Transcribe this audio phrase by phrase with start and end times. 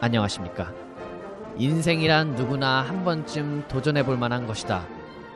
[0.00, 0.72] 안녕하십니까.
[1.56, 4.86] 인생이란 누구나 한 번쯤 도전해 볼 만한 것이다.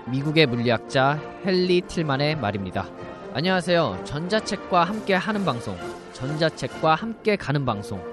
[0.06, 2.86] 미국의 물리학자 헨리 틸만의 말입니다.
[3.32, 4.02] 안녕하세요.
[4.04, 5.76] 전자책과 함께 하는 방송
[6.12, 8.04] 전자책과 함께 가는 방송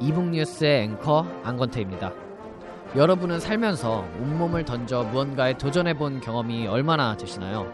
[0.00, 2.12] 이북 뉴스의 앵커 안건태입니다.
[2.94, 7.72] 여러분은 살면서 온몸을 던져 무언가에 도전해 본 경험이 얼마나 되시나요?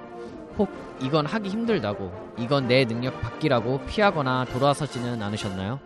[0.57, 0.71] 혹
[1.03, 5.81] 이건 하기 힘들다고 이건 내 능력 밖이라고 피하거나 돌아서지는 않으셨나요?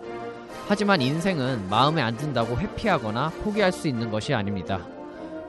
[0.68, 4.80] 하지만 인생은 마음에 안 든다고 회피하거나 포기할 수 있는 것이 아닙니다.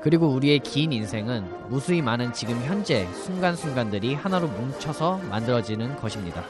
[0.02, 6.44] 그리고 우리의 긴 인생은 무수히 많은 지금 현재 순간순간들이 하나로 뭉쳐서 만들어지는 것입니다.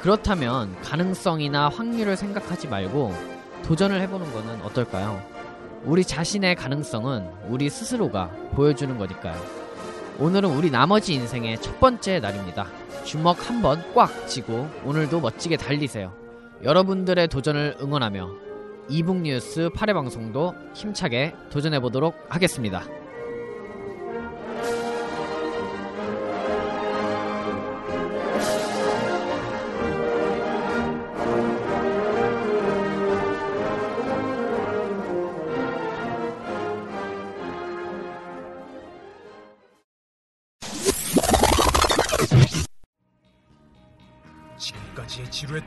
[0.00, 3.14] 그렇다면 가능성이나 확률을 생각하지 말고
[3.64, 5.22] 도전을 해보는 것은 어떨까요?
[5.84, 9.40] 우리 자신의 가능성은 우리 스스로가 보여주는 거니까요.
[10.18, 12.66] 오늘은 우리 나머지 인생의 첫 번째 날입니다.
[13.04, 16.12] 주먹 한 번 꽉 쥐고 오늘도 멋지게 달리세요.
[16.64, 18.30] 여러분들의 도전을 응원하며
[18.88, 22.82] 이북 뉴스 8회 방송도 힘차게 도전해 보도록 하겠습니다.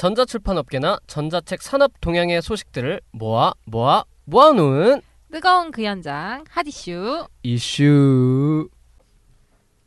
[0.00, 8.66] 전자출판업계나 전자책 산업 동향의 소식들을 모아 모아 모아놓은 뜨거운 그 현장 핫 이슈 이슈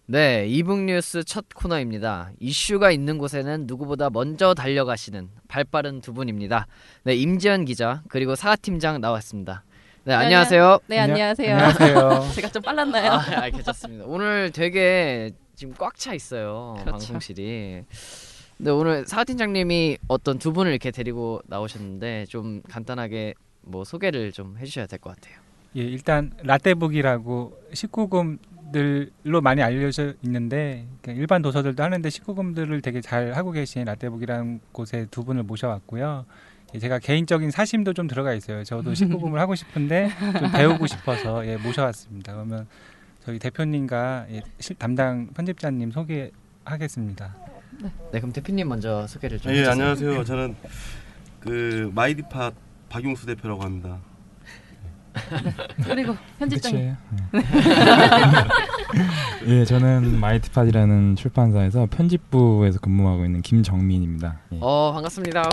[0.06, 2.30] 네, 이북 뉴스 첫 코너입니다.
[2.40, 6.68] 이슈가 있는 곳에는 누구보다 먼저 달려가시는 발빠른 두 분입니다.
[7.06, 9.64] 네, 임지연 기자 그리고 사과 팀장 나왔습니다.
[10.04, 10.78] 네, 안녕하세요.
[10.86, 11.56] 네 안녕하세요.
[11.56, 12.28] 안녕하세요.
[12.36, 13.14] 제가 좀 빨랐나요?
[13.14, 14.06] 아, 아, 괜찮습니다.
[14.06, 16.76] 오늘 되게 지금 꽉 차 있어요.
[16.78, 16.92] 그렇죠.
[16.92, 17.86] 방송실이.
[18.58, 24.58] 근데 오늘 사과 팀장님이 어떤 두 분을 이렇게 데리고 나오셨는데 좀 간단하게 뭐 소개를 좀
[24.58, 25.38] 해주셔야 될 것 같아요.
[25.76, 33.52] 예, 일단 라떼북이라고 19금들로 많이 알려져 있는데 그러니까 일반 도서들도 하는데 19금들을 되게 잘 하고
[33.52, 36.26] 계신 라떼북이라는 곳에 두 분을 모셔왔고요.
[36.76, 38.64] 예, 제가 개인적인 사심도 좀 들어가 있어요.
[38.64, 40.10] 저도 19금을 하고 싶은데
[40.40, 42.34] 좀 배우고 싶어서 예, 모셔왔습니다.
[42.34, 42.68] 그러면
[43.26, 47.36] 저희 대표님과 예, 실- 담당 편집자님 소개하겠습니다.
[47.82, 49.72] 네, 그럼 대표님 먼저 소개를 좀 예, 해주세요.
[49.72, 50.24] 안녕하세요.
[50.24, 50.56] 저는
[51.40, 52.52] 그 마이디팟
[52.90, 53.98] 박용수 대표라고 합니다.
[55.84, 56.96] 그리고 편집장님
[57.32, 57.44] 끝이에요.
[59.48, 64.40] 예, 저는 마이티팟이라는 출판사에서 편집부에서 근무하고 있는 김정민입니다.
[64.54, 64.58] 예.
[64.62, 65.50] 어 반갑습니다.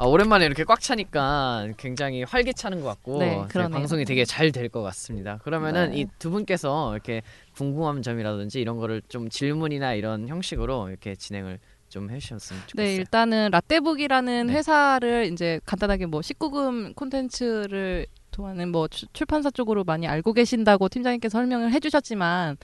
[0.00, 3.76] 아, 오랜만에 이렇게 꽉 차니까 굉장히 활기차는 것 같고 네, 그러네요.
[3.78, 5.38] 방송이 되게 잘 될 것 같습니다.
[5.44, 5.98] 그러면은 네.
[6.00, 7.20] 이두 분께서 이렇게
[7.54, 11.58] 궁금한 점이라든지 이런 거를 좀 질문이나 이런 형식으로 이렇게 진행을
[11.90, 12.86] 좀 해주셨으면 좋겠어요.
[12.86, 14.52] 네 일단은 라떼북이라는 네.
[14.54, 21.36] 회사를 이제 간단하게 뭐 19금 콘텐츠를 통하는 뭐 출- 출판사 쪽으로 많이 알고 계신다고 팀장님께서
[21.36, 22.56] 설명을 해주셨지만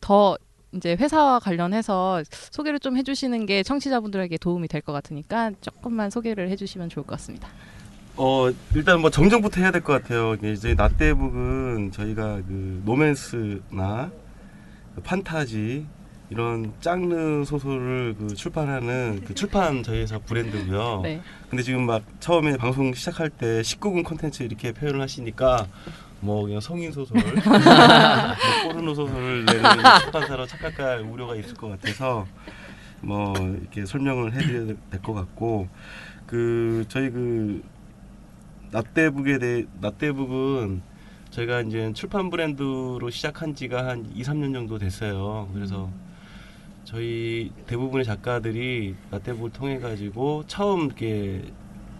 [0.00, 0.36] 더
[0.72, 6.88] 이제 회사와 관련해서 소개를 좀 해주시는 게 청취자분들에게 도움이 될 것 같으니까 조금만 소개를 해주시면
[6.88, 7.48] 좋을 것 같습니다.
[8.16, 10.34] 어 일단 뭐 정정부터 해야 될 것 같아요.
[10.42, 14.10] 이제 나대북은 저희가 그 노맨스나
[14.94, 15.86] 그 판타지
[16.30, 21.00] 이런 짱르 소설을 그 출판하는 그 출판 저희 회사 브랜드고요.
[21.02, 21.20] 네.
[21.48, 25.66] 근데 지금 막 처음에 방송 시작할 때 19금 콘텐츠 이렇게 표현을 하시니까
[26.20, 29.62] 뭐 그냥 성인 소설, 뭐 포르노 소설을 내는
[30.02, 32.26] 출판사로 착각할 우려가 있을 것 같아서
[33.00, 35.68] 뭐 이렇게 설명을 해드려야 될 것 같고
[36.26, 37.62] 그 저희 그
[38.70, 40.82] 나대북에 대해 나대북은
[41.30, 45.48] 저희가 이제 출판 브랜드로 시작한 지가 한 2, 3년 정도 됐어요.
[45.54, 45.88] 그래서
[46.84, 51.44] 저희 대부분의 작가들이 나대북을 통해 가지고 처음 이렇게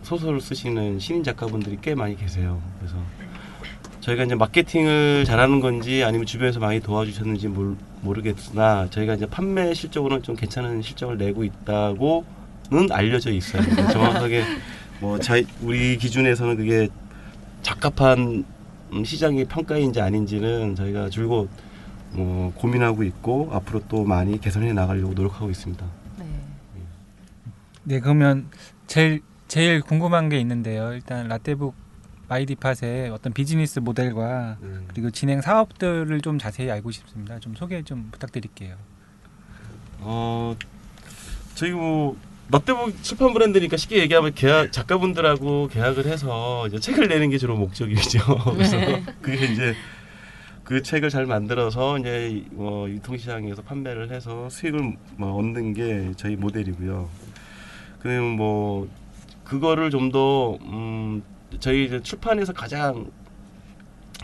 [0.03, 2.61] 소설을 쓰시는 신인 작가분들이 꽤 많이 계세요.
[2.79, 2.97] 그래서
[4.01, 10.23] 저희가 이제 마케팅을 잘하는 건지 아니면 주변에서 많이 도와주셨는지 모르, 모르겠으나 저희가 이제 판매 실적으로는
[10.23, 13.63] 좀 괜찮은 실적을 내고 있다고는 알려져 있어요.
[13.93, 14.45] 정확하게
[15.01, 16.89] 뭐 자, 우리 기준에서는 그게
[17.63, 18.45] 적합한
[18.93, 21.51] 음, 시장의 평가인지 아닌지는 저희가 줄곧
[22.13, 25.85] 뭐 고민하고 있고 앞으로 또 많이 개선해 나가려고 노력하고 있습니다.
[26.19, 26.25] 네.
[27.85, 28.49] 네, 그러면
[28.87, 30.93] 제일 제일 궁금한 게 있는데요.
[30.93, 31.75] 일단 라떼북
[32.29, 34.87] 마이디팟의 어떤 비즈니스 모델과 음.
[34.89, 37.39] 그리고 진행 사업들을 좀 자세히 알고 싶습니다.
[37.41, 38.77] 좀 소개 좀 부탁드릴게요.
[40.01, 40.55] 어
[41.55, 42.17] 저희 뭐
[42.51, 48.21] 롯데북 출판 브랜드니까 쉽게 얘기하면 계약 작가분들하고 계약을 해서 이제 책을 내는 게 주로 목적이죠.
[48.55, 48.77] 그래서
[49.21, 49.75] 그게 이제
[50.65, 57.09] 그 책을 잘 만들어서 이제 뭐 유통시장에서 판매를 해서 수익을 뭐 얻는 게 저희 모델이고요.
[58.01, 58.89] 그럼 뭐
[59.45, 61.23] 그거를 좀더 음,
[61.61, 63.11] 저희 이제 출판에서 가장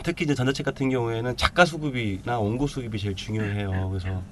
[0.03, 3.89] 특히 이제 전자책 같은 경우에는 작가 수급이나 원고 수급이 제일 중요해요.
[3.91, 4.23] 그래서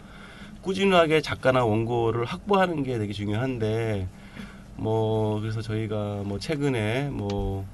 [0.60, 4.08] 꾸준하게 작가나 원고를 확보하는 게 되게 중요한데
[4.76, 7.66] 뭐 그래서 저희가 뭐 최근에 뭐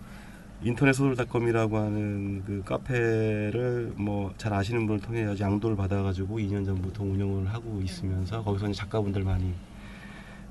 [0.62, 7.52] 인터넷 소설닷컴이라고 하는 그 카페를 뭐 잘 아시는 분을 통해 양도를 받아가지고 2년 전부터 운영을
[7.52, 9.52] 하고 있으면서 거기서 이제 작가분들 많이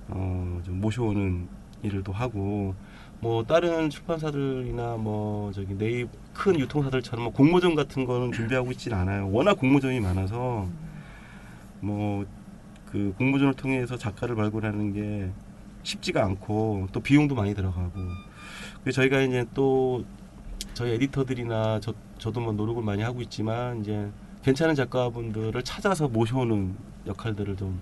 [0.09, 1.47] 어 좀 모셔오는
[1.83, 2.73] 일을 또 하고
[3.19, 9.29] 뭐 다른 출판사들이나 뭐 저기 네이 큰 유통사들처럼 뭐 공모전 같은 거는 준비하고 있진 않아요.
[9.31, 10.67] 워낙 공모전이 많아서
[11.81, 12.25] 뭐
[12.91, 15.29] 그 공모전을 통해서 작가를 발굴하는 게
[15.83, 17.91] 쉽지가 않고 또 비용도 많이 들어가고
[18.81, 20.05] 그래서 저희가 이제 또
[20.73, 24.09] 저희 에디터들이나 저 저도 뭐 노력을 많이 하고 있지만 이제
[24.43, 26.75] 괜찮은 작가분들을 찾아서 모셔오는
[27.07, 27.79] 역할들을 좀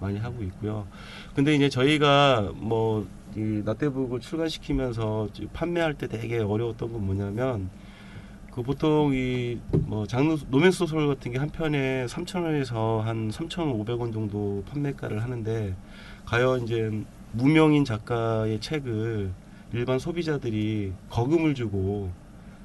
[0.00, 0.86] 많이 하고 있고요.
[1.34, 3.06] 근데 이제 저희가 뭐
[3.38, 7.70] 이 라떼북을 출간시키면서 판매할 때 되게 어려웠던 건 뭐냐면
[8.52, 14.62] 그 보통 이 뭐 장르 노맨스 소설 같은 게 한 편에 3,000원에서 한 3,500원 정도
[14.68, 15.74] 판매가를 하는데
[16.26, 16.90] 과연 이제
[17.32, 19.30] 무명인 작가의 책을
[19.72, 22.10] 일반 소비자들이 거금을 주고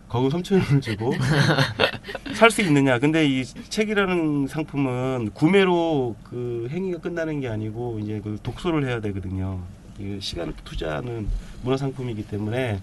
[0.10, 1.14] 거금 3,000원을 주고
[2.36, 3.00] 살 수 있느냐.
[3.00, 9.62] 근데 이 책이라는 상품은 구매로 그 행위가 끝나는 게 아니고 이제 그 독서를 해야 되거든요.
[10.00, 11.28] 이 시간을 투자하는
[11.64, 12.82] 문화 상품이기 때문에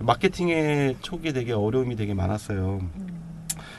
[0.00, 2.80] 마케팅의 초기에 되게 어려움이 되게 많았어요.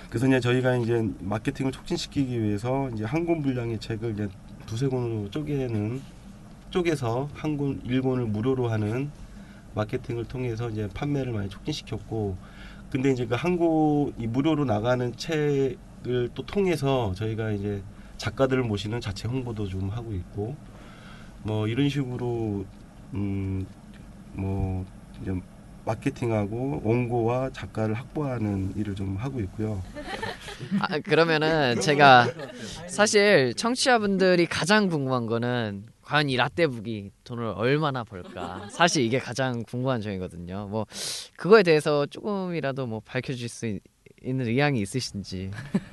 [0.09, 4.29] 그래서 이제 저희가 이제 마케팅을 촉진시키기 위해서 이제 한 권 분량의 책을 이제
[4.65, 6.01] 두세 권으로 쪼개는
[6.69, 9.11] 쪼개서 한 권, 일 권을 무료로 하는
[9.75, 12.37] 마케팅을 통해서 이제 판매를 많이 촉진시켰고
[12.91, 17.81] 근데 이제 그 한국 이 무료로 나가는 책을 또 통해서 저희가 이제
[18.17, 20.55] 작가들을 모시는 자체 홍보도 좀 하고 있고
[21.43, 22.65] 뭐 이런 식으로
[23.13, 24.85] 음뭐
[25.21, 25.33] 이제
[25.85, 29.81] 마케팅하고 원고와 작가를 확보하는 일을 좀 하고 있고요.
[30.79, 32.27] 아, 그러면은 제가
[32.87, 38.67] 사실 청취자분들이 가장 궁금한 거는 과연 이 라떼북이 돈을 얼마나 벌까?
[38.69, 40.67] 사실 이게 가장 궁금한 점이거든요.
[40.69, 40.85] 뭐
[41.35, 43.79] 그거에 대해서 조금이라도 뭐 밝혀줄 수
[44.23, 45.49] 있, 는 의향이 있으신지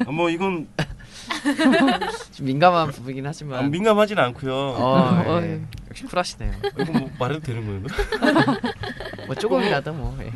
[0.07, 0.69] 아, 뭐 이건
[2.33, 4.53] 좀 민감한 부분이긴 하지만 아, 민감하진 않고요.
[4.55, 5.63] 어, 예.
[5.89, 6.53] 역시 쿨하시네요.
[6.81, 7.81] 이거 뭐 말해도 되는 거예요?
[9.27, 10.17] 뭐 조금이라도 뭐.
[10.21, 10.31] 예.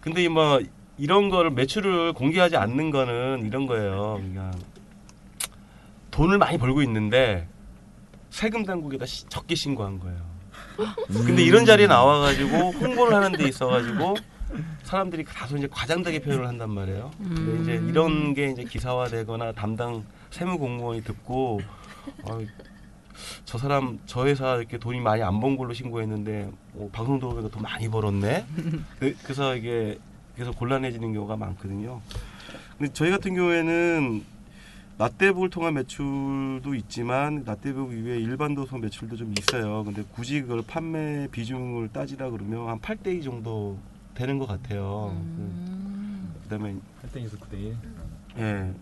[0.00, 0.60] 근데 뭐
[0.98, 4.18] 이런 거를 매출을 공개하지 않는 거는 이런 거예요.
[4.20, 4.50] 그러니까
[6.10, 7.46] 돈을 많이 벌고 있는데
[8.30, 10.18] 세금 당국에다 시- 적게 신고한 거예요.
[11.08, 14.16] 근데 이런 자리에 나와가지고 홍보를 하는 데 있어가지고
[14.82, 17.10] 사람들이 다소 이제 과장되게 표현을 한단 말이에요.
[17.18, 21.60] 근데 이제 이런 게 이제 기사화되거나 담당 세무 공무원이 듣고
[22.24, 22.38] 어,
[23.44, 27.62] 저 사람 저 회사 이렇게 돈이 많이 안 번 걸로 신고했는데 어, 방송 들어보니까 돈
[27.62, 28.46] 많이 벌었네.
[28.98, 29.98] 그, 그래서 이게
[30.34, 32.00] 그래서 곤란해지는 경우가 많거든요.
[32.78, 34.24] 근데 저희 같은 경우에는
[34.98, 39.82] 라떼북을 통한 매출도 있지만 라떼북 이외에 일반 도서 매출도 좀 있어요.
[39.84, 43.78] 근데 굳이 그걸 판매 비중을 따지라 그러면 한 8대 2 정도
[44.20, 45.14] 되는 것 같아요.
[45.16, 46.34] 음.
[46.42, 47.74] 그, 다음에 8대2에서 9대1.
[48.38, 48.72] 예.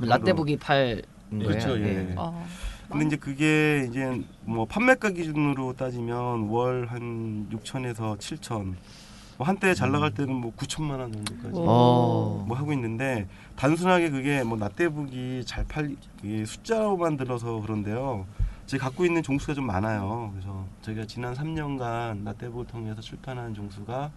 [0.00, 1.46] 라떼북이 팔 거예요.
[1.46, 1.82] 그렇죠, 예.
[1.84, 2.14] 네.
[2.16, 2.44] 어.
[2.90, 8.74] 근데 이제 그게 이제 뭐 판매가 기준으로 따지면 월 한 6천에서 7천.
[9.36, 12.44] 뭐 한때 잘 나갈 때는 뭐 9천만 원 정도까지 어.
[12.48, 18.26] 뭐 하고 있는데 단순하게 그게 뭐 나떼북이 잘 팔, 그게 숫자로만 들어서 그런데요.
[18.66, 20.30] 제가 갖고 있는 종수가 좀 많아요.
[20.32, 24.10] 그래서 저희가 지난 3년간 나떼북을 통해서 출판한 종수가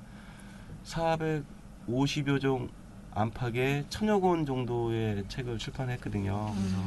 [0.86, 2.70] 450여 종
[3.14, 6.54] 안팎의 천여 권 정도의 책을 출판했거든요.
[6.56, 6.78] 그래서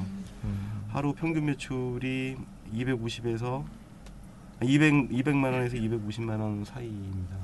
[0.89, 2.37] 하루 평균 매출이
[2.73, 3.65] 250에서
[4.63, 7.37] 200 200만 원에서 250만 원 사이입니다.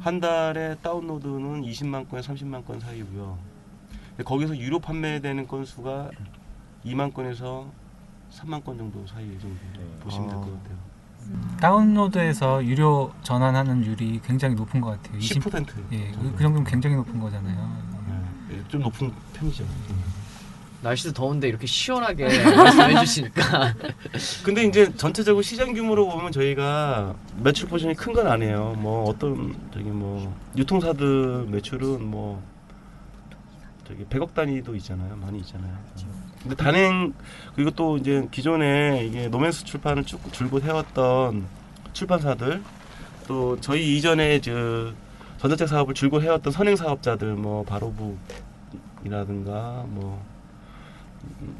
[0.00, 3.38] 한 달에 다운로드는 20만 건에 30만 건 사이고요.
[4.24, 6.10] 거기서 유료 판매되는 건수가
[6.84, 7.70] 2만 건에서
[8.30, 9.56] 3만 건 정도 사이 정도
[10.00, 10.89] 보시면 될 것 같아요.
[11.60, 15.18] 다운로드에서 유료 전환하는 율이 굉장히 높은 것 같아요.
[15.18, 15.66] 20 10%.
[15.92, 17.90] 예, 그, 그 정도면 굉장히 높은 거잖아요.
[18.48, 19.64] 네, 좀 높은 편이죠.
[20.82, 22.24] 날씨도 더운데 이렇게 시원하게
[22.56, 23.74] 말씀해 주시니까
[24.42, 28.76] 근데 이제 전체적으로 시장 규모로 보면 저희가 매출 포션이 큰 건 아니에요.
[28.78, 32.42] 뭐 어떤 저기 뭐 유통사들 매출은 뭐
[33.90, 35.16] 저기 100억 단위도 있잖아요.
[35.16, 35.76] 많이 있잖아요.
[36.42, 37.12] 근데 단행
[37.54, 41.44] 그리고 또 이제 기존에 이게 로맨스 출판을 쭉 줄곧 해왔던
[41.92, 42.62] 출판사들
[43.26, 44.92] 또 저희 이전에 저
[45.38, 50.24] 전자책 사업을 줄곧 해왔던 선행 사업자들 뭐 바로북이라든가 뭐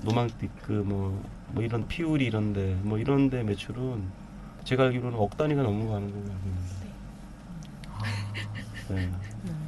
[0.02, 4.20] 로망띠끄 뭐, 뭐 이런 피우리 이런데 뭐 이런데 매출은
[4.62, 6.70] 제가 알기로는 억 단위가 넘어가는 걸로 알고 있는데.
[8.90, 9.10] 네.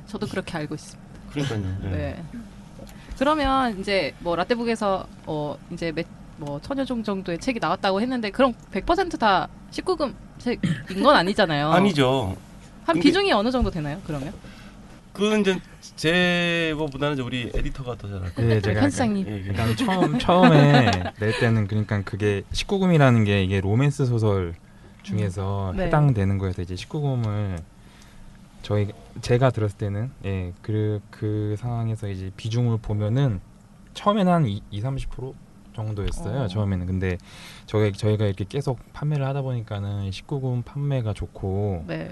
[0.07, 1.13] 저도 그렇게 알고 있습니다.
[1.33, 1.61] 그러니까요.
[1.83, 1.91] 네.
[1.91, 2.25] 네.
[3.27, 6.05] 그러면 이제 뭐 라떼북에서 어 이제 몇,
[6.39, 11.71] 뭐 천여종 정도의 책이 나왔다고 했는데 그럼 100%다 19금 책인 건 아니잖아요.
[11.71, 12.35] 아니죠.
[12.85, 14.01] 한 근데- 비중이 어느 정도 되나요?
[14.05, 14.33] 그러면?
[15.13, 15.57] 그건 이제
[15.95, 18.43] 제보보다는 이제 우리 에디터가 더 잘 알고.
[18.43, 19.27] 네, 제가 편집장님.
[19.29, 19.37] 예, 예.
[19.37, 24.55] 일단 처음 처음에 낼 때는 그러니까 그게 19금이라는 게 이게 로맨스 소설
[25.05, 25.85] 중에서 네.
[25.87, 27.59] 해당되는 거여서 이제 19금을
[28.63, 28.89] 저희
[29.21, 33.41] 제가 들었을 때는 예, 그, 그 상황에서 이제 비중을 보면은
[33.95, 35.35] 처음에는 한 2, 30%
[35.75, 36.43] 정도였어요.
[36.43, 36.49] 어.
[36.49, 36.87] 처음에는.
[36.87, 37.19] 근데
[37.67, 42.11] 저희 저희가 이렇게 계속 판매를 하다 보니까는 19금 판매가 좋고 네.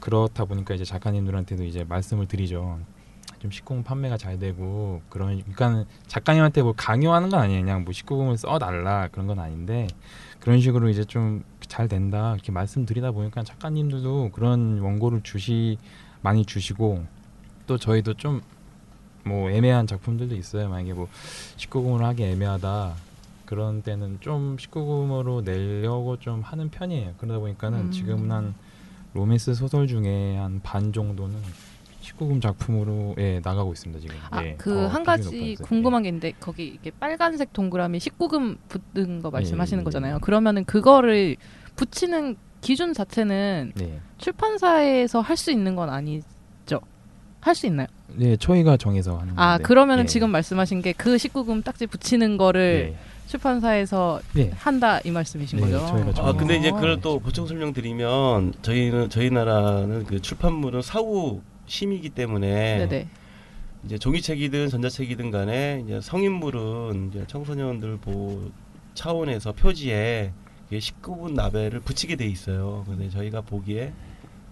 [0.00, 2.78] 그렇다 보니까 이제 작가님들한테도 이제 말씀을 드리죠.
[3.40, 7.62] 좀 19금 판매가 잘 되고 그런 그러니까 작가님한테 뭐 강요하는 건 아니에요.
[7.62, 9.86] 그냥 뭐 19금을 써 달라 그런 건 아닌데
[10.40, 15.78] 그런 식으로 이제 좀 잘 된다 이렇게 말씀드리다 보니까 작가님들도 그런 원고를 주시
[16.22, 17.04] 많이 주시고
[17.66, 18.40] 또 저희도 좀
[19.24, 20.68] 뭐 애매한 작품들도 있어요.
[20.70, 21.06] 만약에 뭐
[21.58, 22.94] 19금으로 하기 애매하다
[23.44, 27.14] 그런 때는 좀 19금으로 내려고 좀 하는 편이에요.
[27.18, 27.90] 그러다 보니까는 음.
[27.90, 28.54] 지금은 한
[29.14, 31.36] 로맨스 소설 중에 한 반 정도는
[32.00, 34.16] 19금 작품으로 예, 나가고 있습니다 지금.
[34.30, 34.54] 아, 예.
[34.56, 35.56] 그 어, 한 가지.
[35.62, 40.14] 궁금한 게 있는데 거기 이게 빨간색 동그라미 19금 붙는 거 말씀하시는 예, 예, 거잖아요.
[40.16, 40.18] 예.
[40.20, 41.36] 그러면은 그거를
[41.78, 43.84] 붙이는 기준 자체는 예.
[43.84, 44.00] 네.
[44.18, 46.80] 출판사에서 할 수 있는 건 아니죠.
[47.40, 47.86] 할 수 있나요?
[48.08, 49.40] 네, 저희가 정해서 하는 건데.
[49.42, 50.06] 아, 그러면은 예.
[50.08, 52.98] 지금 말씀하신 게 그 19금 딱지 붙이는 거를 예.
[53.28, 54.50] 출판사에서 예.
[54.56, 55.78] 한다 이 말씀이신 네, 거죠?
[55.86, 56.36] 저희가 아 정해서.
[56.36, 63.08] 근데 이제 그걸 또 보충 설명드리면 저희는 저희 나라는 그 출판물은 사후 심이기 때문에 네네.
[63.84, 68.50] 이제 종이책이든 전자책이든 간에 이제 성인물은 이제 청소년들 보호
[68.94, 70.32] 차원에서 표지에
[70.68, 72.84] 이게 19분 나벨을 붙이게 돼 있어요.
[72.86, 73.92] 근데 저희가 보기에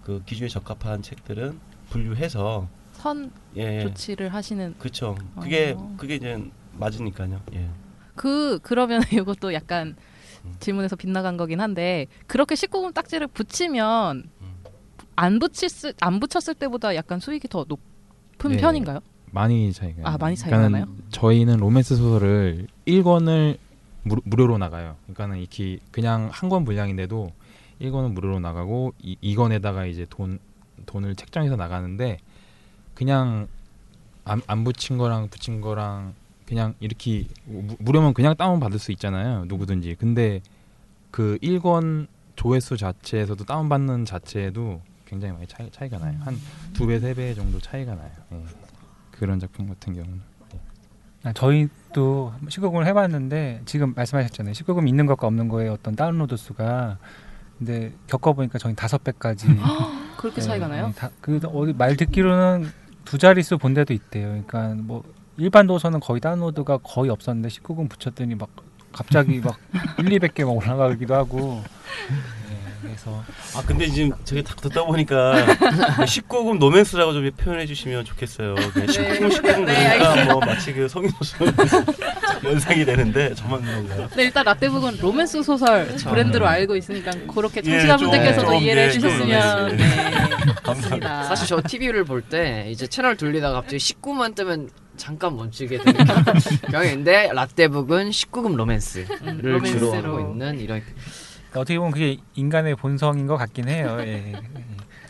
[0.03, 1.59] 그 기준에 적합한 책들은
[1.89, 3.81] 분류해서 선 예, 예.
[3.81, 5.15] 조치를 하시는 그렇죠.
[5.39, 5.93] 그게 어.
[5.97, 6.41] 그게 이제
[6.73, 7.41] 맞으니까요.
[7.53, 7.69] 예.
[8.15, 9.95] 그 그러면 이것도 약간
[10.45, 10.55] 음.
[10.59, 14.47] 질문에서 빗나간 거긴 한데 그렇게 19금 딱지를 붙이면 음.
[15.15, 18.57] 안 붙였을 안 붙였을 때보다 약간 수익이 더 높은 네.
[18.57, 18.99] 편인가요?
[19.31, 20.09] 많이 차이가.
[20.09, 20.17] 아.
[20.17, 20.97] 많이 차이가 그러니까는 나나요?
[21.09, 23.57] 저희는 로맨스 소설을 1권을
[24.07, 24.95] 무, 무료로 나가요.
[25.03, 27.31] 그러니까는 이렇게 그냥 한 권 분량인데도
[27.81, 30.39] 1권은 무료로 나가고 이, 2권에다가 이제 돈
[30.85, 32.17] 돈을 책정해서 나가는데
[32.95, 33.47] 그냥
[34.25, 36.13] 안, 안 붙인 거랑 붙인 거랑
[36.45, 39.45] 그냥 이렇게 무, 무료면 그냥 다운 받을 수 있잖아요.
[39.45, 39.95] 누구든지.
[39.99, 40.41] 근데
[41.11, 46.17] 그 1권 조회수 자체에서도 다운 받는 자체에도 굉장히 많이 차이, 차이가 나요.
[46.21, 46.37] 한
[46.73, 48.11] 두 배, 세 배 정도 차이가 나요.
[48.33, 48.43] 예.
[49.11, 50.21] 그런 작품 같은 경우는.
[51.23, 54.53] 아, 저희도 19금을 해봤는데 지금 말씀하셨잖아요.
[54.53, 56.97] 19금 있는 것과 없는 거의 어떤 다운로드 수가
[57.57, 59.47] 근데 겪어보니까 저희 다섯 배까지
[60.17, 60.93] 그렇게 차이가 나요?
[60.95, 62.69] 다, 그 어디 말 듣기로는
[63.03, 64.27] 두 자릿수 본 데도 있대요.
[64.27, 65.03] 그러니까 뭐
[65.37, 68.49] 일반 도서는 거의 다운로드가 거의 없었는데 19금 붙였더니 막
[68.91, 69.57] 갑자기 막
[69.99, 71.61] 1, 200개 막 올라가기도 하고
[72.46, 72.46] 네,
[72.81, 73.23] 그래서.
[73.55, 75.45] 아 근데 지금 저기 딱 듣다 보니까
[76.05, 78.55] 19금 노맨스라고 좀 표현해 주시면 좋겠어요.
[78.73, 81.47] 그냥 19금 19금 네, 그러니까 뭐 마치 그 성인 소설
[82.43, 84.09] 연상이 되는데 저만 그런가요?
[84.15, 89.69] 네, 일단 라떼북은 로맨스 소설 브랜드로 알고 있으니까 그렇게 예, 청취자분들께서도 좀, 이해를 예, 해주셨으면
[89.69, 90.11] 좀, 네,
[90.63, 91.23] 감사합니다.
[91.23, 95.93] 사실 저 TV를 볼 때 이제 채널 돌리다가 갑자기 19만 뜨면 잠깐 멈추게 되는
[96.71, 99.93] 경향인데 라떼북은 19금 로맨스를 음, 주로.
[99.93, 100.81] 하고 있는 이런
[101.51, 103.97] 어떻게 보면 그게 인간의 본성인 것 같긴 해요.
[104.01, 104.33] 예.
[104.33, 104.41] 예.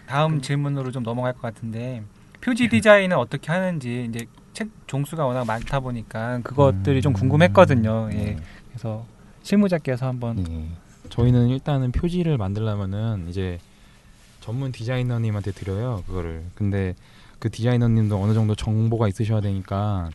[0.08, 2.03] 다음 질문으로 좀 넘어갈 것 같은데
[2.41, 8.10] 표지 디자인은 어떻게 하는지 이제 책 종수가 워낙 많다 보니까 그것들이 좀 궁금했거든요.
[8.13, 8.15] 예.
[8.15, 8.38] 네.
[8.70, 9.06] 그래서
[9.44, 10.67] 실무자께서 한번 예.
[11.10, 13.60] 저희는 일단은 표지를 만들려면은 이제
[14.39, 16.46] 전문 디자이너님한테 드려요 그거를.
[16.56, 16.96] 근데
[17.39, 20.10] 그 디자이너님도 어느 정도 정보가 있으셔야 되니까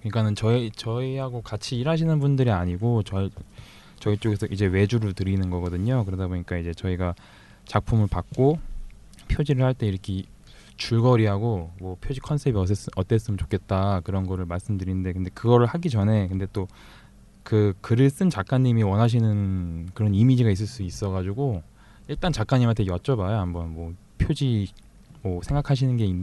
[0.00, 3.30] 그러니까는 저희 저희하고 같이 일하시는 분들이 아니고 저희
[4.00, 6.04] 저희 쪽에서 이제 외주를 드리는 거거든요.
[6.04, 7.14] 그러다 보니까 이제 저희가
[7.66, 8.58] 작품을 받고
[9.28, 10.24] 표지를 할 때 이렇게
[10.76, 16.26] 줄거리하고 뭐 표지 컨셉이 어땠, 어땠 으면 좋겠다 그런 거를 말씀드리는데 근데 그거를 하기 전에
[16.26, 16.66] 근데 또
[17.42, 21.62] 그 글을 쓴 작가님이 원하시는 그런 이미지가 있을 수 있어가지고
[22.08, 24.68] 일단 작가님한테 여쭤봐요 한번 뭐 표지
[25.22, 26.14] 뭐 생각하시는 게 있,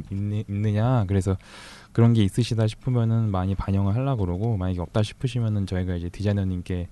[0.47, 1.35] 있느냐 그래서
[1.91, 6.87] 그런 게 있으시다 싶으면은 많이 반영을 하려고 그러고 만약에 없다 싶으시면은 저희가 이제 디자이너님께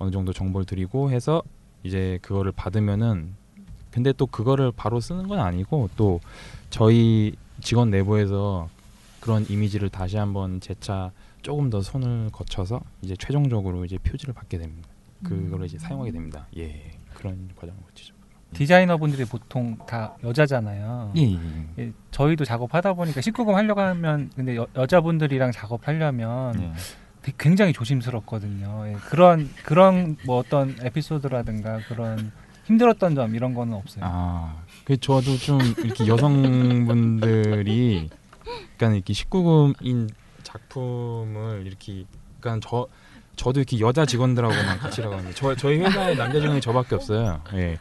[0.00, 1.42] 어느 정도 정보를 드리고 해서
[1.84, 3.34] 이제 그거를 받으면은
[3.92, 6.20] 근데 또 그거를 바로 쓰는 건 아니고 또
[6.70, 8.68] 저희 직원 내부에서
[9.20, 14.88] 그런 이미지를 다시 한번 재차 조금 더 손을 거쳐서 이제 최종적으로 이제 표지를 받게 됩니다.
[15.22, 16.46] 그거를 이제 사용하게 됩니다.
[16.56, 18.14] 예 그런 과정을 거치죠.
[18.54, 21.12] 디자이너분들이 보통 다 여자잖아요.
[21.16, 21.66] 예, 예, 예.
[21.78, 26.72] 예, 저희도 작업하다 보니까 19금 하려고 하면 근데 여, 여자분들이랑 작업하려면 예.
[27.38, 28.84] 굉장히 조심스럽거든요.
[28.88, 32.32] 예, 그런 그런 뭐 어떤 에피소드라든가 그런
[32.64, 34.04] 힘들었던 점 이런 거는 없어요.
[34.06, 38.08] 아, 그 저도 좀 이렇게 여성분들이
[38.76, 40.08] 그러니까 이렇게 19금인
[40.42, 42.04] 작품을 이렇게
[42.40, 42.86] 그러니까 저
[43.36, 45.32] 저도 이렇게 여자 직원들하고만 같이 일하거든요.
[45.34, 47.42] 저 저희 회사에 남자 직원이 저밖에 없어요.
[47.54, 47.78] 예.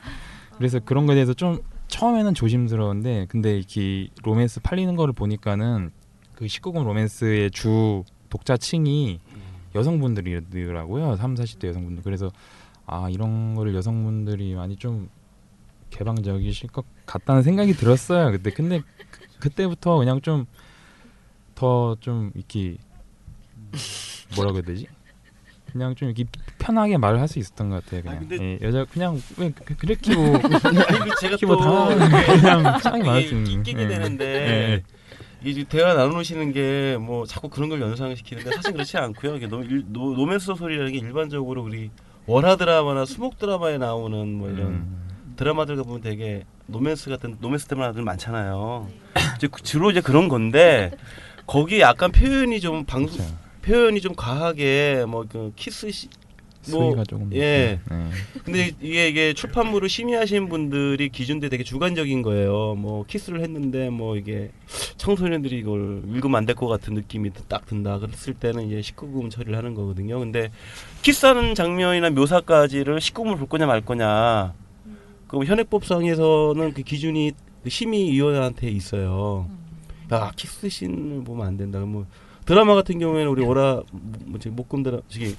[0.58, 5.92] 그래서 그런 거에 대해서 좀 처음에는 조심스러운데 근데 이렇게 로맨스 팔리는 거를 보니까는
[6.36, 9.20] 그 19금 로맨스의 주 독자층이
[9.76, 11.16] 여성분들이더라고요.
[11.16, 12.04] 3, 40대 여성분들.
[12.04, 12.32] 그래서
[12.86, 15.10] 아, 이런 거를 여성분들이 많이 좀
[15.92, 18.32] 개방적이실 것 같다는 생각이 들었어요.
[18.32, 18.82] 그때 근데
[19.12, 20.20] 그- 그때부터 그냥
[21.56, 22.78] 좀더좀 이렇게
[24.36, 24.88] 뭐라고 해야 되지?
[25.72, 26.26] 그냥 좀 이렇게
[26.58, 28.02] 편하게 말을 할 수 있었던 것 같아요.
[28.02, 33.04] 그냥 아, 예, 여자 그냥 왜 그- 그렇게 뭐 아니 그 제가 뭐또 그냥 편하게
[33.04, 33.62] 말할 수 있는.
[33.64, 33.88] 끼게 예.
[33.88, 34.84] 되는데 예.
[35.44, 39.36] 이제 대화 나누시는 게 뭐 자꾸 그런 걸 연상시키는데 사실 그렇지 않고요.
[39.38, 41.90] 이게 로, 일- 로, 로맨스 소설이라는 게 일반적으로 우리
[42.26, 45.34] 월화 드라마나 수목 드라마에 나오는 뭐 이런 음.
[45.38, 48.88] 드라마들 보면 되게 로맨스 같은 로맨스 드라마들 많잖아요.
[49.38, 50.92] 이제 그- 주로 이제 그런 건데
[51.48, 53.38] 거기에 약간 표현이 좀 방송 그렇죠.
[53.62, 56.10] 표현이 좀 과하게 뭐 그 키스 시,
[56.72, 56.96] 뭐
[57.34, 57.80] 예.
[57.90, 58.10] 네.
[58.44, 62.76] 근데 이게 이게 출판물을 심의하신 분들이 기준이 되게 주관적인 거예요.
[62.76, 64.52] 뭐 키스를 했는데 뭐 이게
[64.98, 68.00] 청소년들이 이걸 읽으면 안 될 것 같은 느낌이 딱 든다.
[68.00, 70.20] 그랬을 때는 이제 19금 처리를 하는 거거든요.
[70.20, 70.52] 근데
[71.02, 74.54] 키스하는 장면이나 묘사까지를 19금을 볼 거냐 말 거냐.
[75.28, 79.50] 그 현행법상에서는 그 기준이 그 심의위원한테 있어요.
[80.12, 81.80] 야 키스 씬을 보면 안 된다.
[81.80, 82.06] 뭐
[82.46, 83.84] 드라마 같은 경우에는 우리 오라
[84.26, 85.36] 뭐지 목금 드라 저기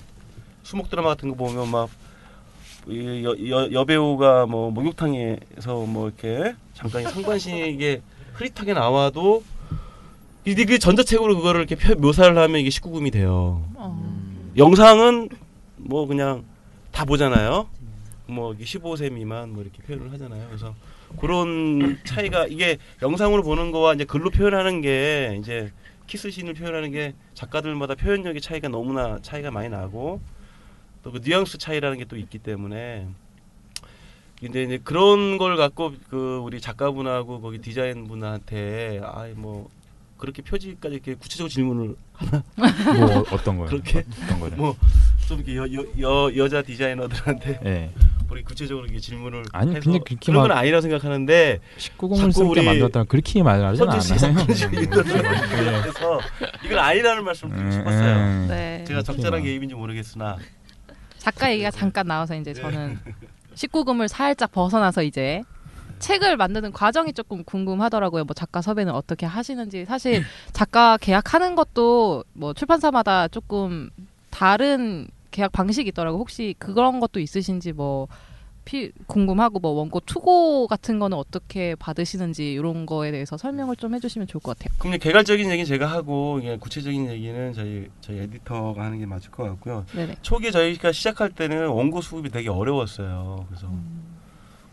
[0.63, 8.01] 수목 드라마 같은 거 보면 막이 여, 여, 여배우가 뭐 목욕탕에서 뭐 이렇게 잠깐 상반신이
[8.35, 9.43] 흐릿하게 나와도
[10.45, 13.63] 이게 그 전자책으로 그거를 이렇게 표- 묘사를 하면 이게 19금이 돼요.
[13.75, 14.21] 어.
[14.57, 15.29] 영상은
[15.77, 16.45] 뭐 그냥
[16.91, 17.69] 다 보잖아요.
[18.27, 20.47] 뭐 15세 미만 뭐 이렇게 표현을 하잖아요.
[20.49, 20.75] 그래서
[21.19, 25.73] 그런 차이가 이게 영상으로 보는 거와 이제 글로 표현하는 게 이제
[26.07, 30.21] 키스신을 표현하는 게 작가들마다 표현력의 차이가 너무나 차이가 많이 나고
[31.03, 33.07] 또 그 뉘앙스 차이라는 게 또 있기 때문에
[34.41, 39.69] 근데 이제 그런 걸 갖고 그 우리 작가분하고 거기 디자인 분한테 아이 뭐
[40.17, 41.95] 그렇게 표지까지 이렇게 구체적으로 질문을
[42.99, 43.69] 뭐 어- 어떤 거요?
[43.69, 44.51] 그렇게 어떤 거요?
[44.57, 47.91] 뭐좀 이렇게 여, 여, 여, 여 자 디자이너들한테 예.
[48.31, 52.33] 우리 구체적으로 이렇게 질문을 아니, 해서 근데 그렇게 그런 건 막- 아니라고 생각하는데 19금을 자꾸
[52.33, 53.99] 쓸게 우리 만들었다면 그렇게 말하지 않아요.
[53.99, 54.87] 예.
[54.87, 56.21] 그래서
[56.65, 58.17] 이건 아니라는 말씀을 드리고 싶었어요.
[58.17, 58.85] 음, 네.
[58.87, 59.45] 제가 적절한.
[59.45, 60.37] 예입인지 모르겠으나
[61.21, 62.99] 작가 얘기가 잠깐 나와서 이제 저는
[63.55, 65.43] 19금을 살짝 벗어나서 이제
[65.99, 68.25] 책을 만드는 과정이 조금 궁금하더라고요.
[68.25, 73.91] 뭐 작가 섭외는 어떻게 하시는지 사실 작가 계약하는 것도 뭐 출판사마다 조금
[74.31, 76.17] 다른 계약 방식이 있더라고.
[76.17, 78.09] 요 혹시 그런 것도 있으신지 뭐
[78.71, 84.29] 피, 궁금하고 뭐 원고 투고 같은 거는 어떻게 받으시는지 이런 거에 대해서 설명을 좀 해주시면
[84.29, 84.73] 좋을 것 같아요.
[84.79, 89.85] 그럼 개괄적인 얘기는 제가 하고 구체적인 얘기는 저희 저희 에디터가 하는 게 맞을 것 같고요.
[89.93, 90.19] 네네.
[90.23, 93.45] 초기에 저희가 시작할 때는 원고 수급이 되게 어려웠어요.
[93.49, 94.21] 그래서 음.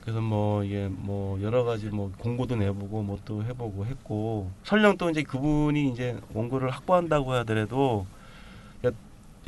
[0.01, 5.09] 그래서 뭐 이게 뭐 여러 가지 뭐 공고도 내보고 뭐 또 해보고 했고 설령 또
[5.09, 8.05] 이제 그분이 이제 원고를 확보한다고 하더라도
[8.79, 9.01] 그러니까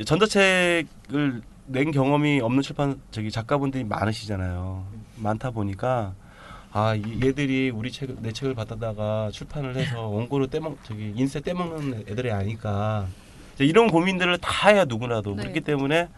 [0.04, 4.84] 전자책을 낸 경험이 없는 출판 저기 작가분들이 많으시잖아요.
[5.16, 6.14] 많다 보니까
[6.72, 12.04] 아 이- 얘들이 우리 책 내 책을 받다가 출판을 해서 원고를 떼먹 저기 인쇄 떼먹는
[12.08, 13.06] 애들이 아니까
[13.58, 15.42] 이런 고민들을 다 해야 누구나도 네.
[15.42, 16.08] 그렇기 때문에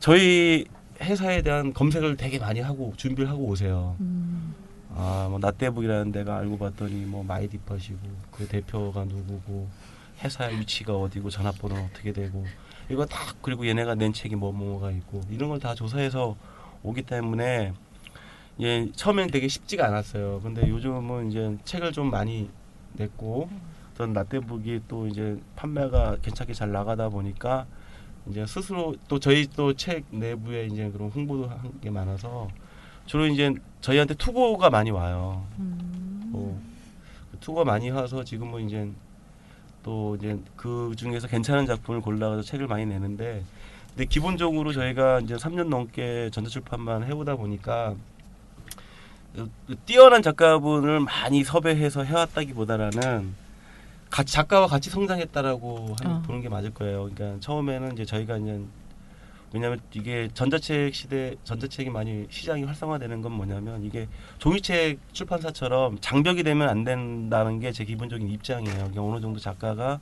[0.00, 0.64] 저희
[1.00, 3.96] 회사에 대한 검색을 되게 많이 하고 준비를 하고 오세요.
[4.00, 4.54] 음.
[4.96, 7.98] 아뭐 나대북이라는 데가 알고 봤더니 뭐 마이디팟이고
[8.32, 9.68] 그 대표가 누구고
[10.24, 12.44] 회사 위치가 어디고 전화번호 어떻게 되고
[12.90, 16.36] 이거 다 그리고 얘네가 낸 책이 뭐 뭐가 있고 이런 걸 다 조사해서
[16.82, 17.72] 오기 때문에
[18.60, 20.40] 예 처음엔 되게 쉽지가 않았어요.
[20.42, 22.50] 근데 요즘은 이제 책을 좀 많이
[22.94, 23.48] 냈고
[23.94, 27.66] 어떤 라떼북이 또 이제 판매가 괜찮게 잘 나가다 보니까
[28.28, 32.48] 이제 스스로 또 저희 또 책 내부에 이제 그런 홍보도 한 게 많아서
[33.06, 35.46] 주로 이제 저희한테 투고가 많이 와요.
[35.56, 36.60] 뭐
[37.40, 38.90] 투고가 많이 와서 지금은 이제
[39.82, 43.42] 또 이제 그 중에서 괜찮은 작품을 골라서 책을 많이 내는데
[43.90, 47.94] 근데 기본적으로 저희가 이제 3년 넘게 전자출판만 해오다 보니까
[49.34, 53.34] 그 뛰어난 작가분을 많이 섭외해서 해왔다기보다는
[54.10, 56.22] 같이 작가와 같이 성장했다라고 하는, 어.
[56.22, 57.08] 보는 게 맞을 거예요.
[57.14, 58.60] 그러니까 처음에는 이제 저희가 이제
[59.52, 64.06] 왜냐하면 이게 전자책 시대 전자책이 많이 시장이 활성화되는 건 뭐냐면 이게
[64.38, 68.74] 종이책 출판사처럼 장벽이 되면 안 된다는 게 제 기본적인 입장이에요.
[68.76, 70.00] 그러니까 어느 정도 작가가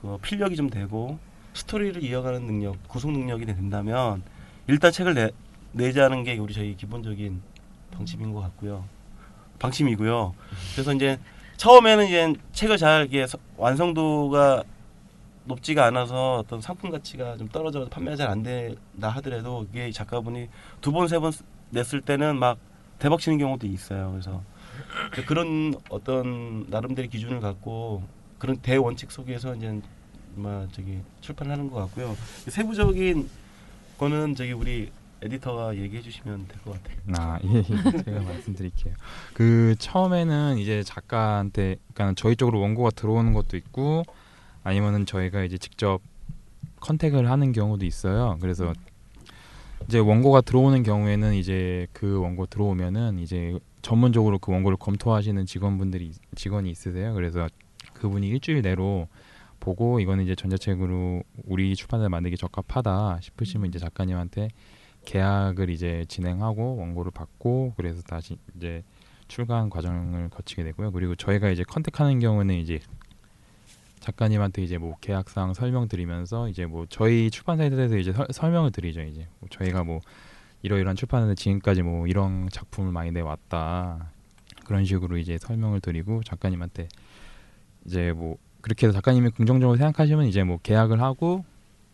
[0.00, 1.18] 그 필력이 좀 되고
[1.54, 4.22] 스토리를 이어가는 능력, 구성 능력이 된다면
[4.68, 5.30] 일단 책을 내,
[5.72, 7.42] 내자는 게 우리 저희 기본적인
[7.90, 8.84] 방침인 것 같고요.
[9.58, 10.34] 방침이고요.
[10.74, 11.18] 그래서 이제
[11.56, 14.62] 처음에는 이제 책을 잘 이게 서- 완성도가
[15.44, 20.48] 높지가 않아서 어떤 상품 가치가 좀 떨어져 판매가 잘 안 된다 하더라도 이게 작가분이
[20.80, 21.32] 두 번세번
[21.70, 22.58] 냈을 때는 막
[22.98, 24.10] 대박 치는 경우도 있어요.
[24.12, 24.42] 그래서
[25.26, 28.02] 그런 어떤 나름대로 기준을 갖고
[28.38, 29.80] 그런 대원칙 속에서 이제
[30.36, 32.16] 막 저기 출판하는 것 같고요.
[32.48, 33.28] 세부적인
[33.98, 34.90] 거는 저기 우리
[35.22, 36.98] 에디터가 얘기해 주시면 될 것 같아요.
[37.18, 38.02] 아, 예, 예.
[38.04, 38.94] 제가 말씀드릴게요.
[39.34, 44.04] 그 처음에는 이제 작가한테 그러니까 저희 쪽으로 원고가 들어오는 것도 있고
[44.62, 46.00] 아니면은 저희가 이제 직접
[46.80, 48.38] 컨택을 하는 경우도 있어요.
[48.40, 48.72] 그래서
[49.86, 56.70] 이제 원고가 들어오는 경우에는 이제 그 원고 들어오면은 이제 전문적으로 그 원고를 검토하시는 직원분들이 직원이
[56.70, 57.14] 있으세요.
[57.14, 57.48] 그래서
[57.94, 59.08] 그분이 일주일 내로
[59.58, 64.48] 보고 이거는 이제 전자책으로 우리 출판사 만들기 적합하다 싶으시면 이제 작가님한테
[65.04, 68.82] 계약을 이제 진행하고 원고를 받고 그래서 다시 이제
[69.28, 70.92] 출간 과정을 거치게 되고요.
[70.92, 72.80] 그리고 저희가 이제 컨택하는 경우는 이제
[74.00, 79.02] 작가님한테 이제 뭐 계약상 설명드리면서 이제 뭐 저희 출판사에 대해서 이제 설, 설명을 드리죠.
[79.02, 80.00] 이제 뭐 저희가 뭐
[80.62, 84.10] 이러이러한 출판사에 지금까지 뭐 이런 작품을 많이 내왔다
[84.64, 86.88] 그런 식으로 이제 설명을 드리고 작가님한테
[87.86, 91.44] 이제 뭐 그렇게 해서 작가님이 긍정적으로 생각하시면 이제 뭐 계약을 하고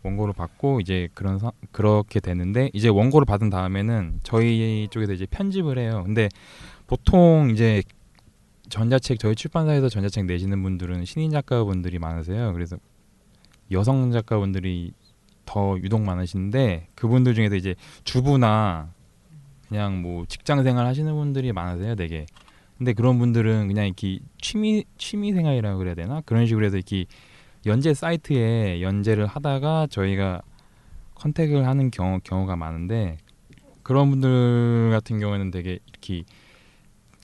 [0.03, 5.77] 원고를 받고 이제 그런 사, 그렇게 되는데 이제 원고를 받은 다음에는 저희 쪽에서 이제 편집을
[5.77, 6.03] 해요.
[6.05, 6.29] 근데
[6.87, 7.83] 보통 이제
[8.69, 12.53] 전자책 저희 출판사에서 전자책 내시는 분들은 신인 작가분들이 많으세요.
[12.53, 12.77] 그래서
[13.71, 14.91] 여성 작가분들이
[15.45, 18.93] 더 유독 많으신데 그분들 중에서 이제 주부나
[19.67, 22.25] 그냥 뭐 직장 생활 하시는 분들이 많으세요, 되게.
[22.77, 27.05] 근데 그런 분들은 그냥 이렇게 취미 취미 생활이라고 그래야 되나 그런 식으로 해서 이렇게
[27.65, 30.41] 연재 사이트에 연재를 하다가 저희가
[31.15, 33.17] 컨택을 하는 경우 경우가 많은데
[33.81, 36.23] 그런 분들 같은 경우에는 되게 이렇게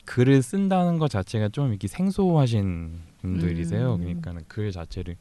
[0.06, 3.96] 글을 쓴다는 것 자체가 좀 이렇게 생소하신 분들이세요.
[3.96, 4.00] 음.
[4.00, 5.16] 그러니까는 글 자체를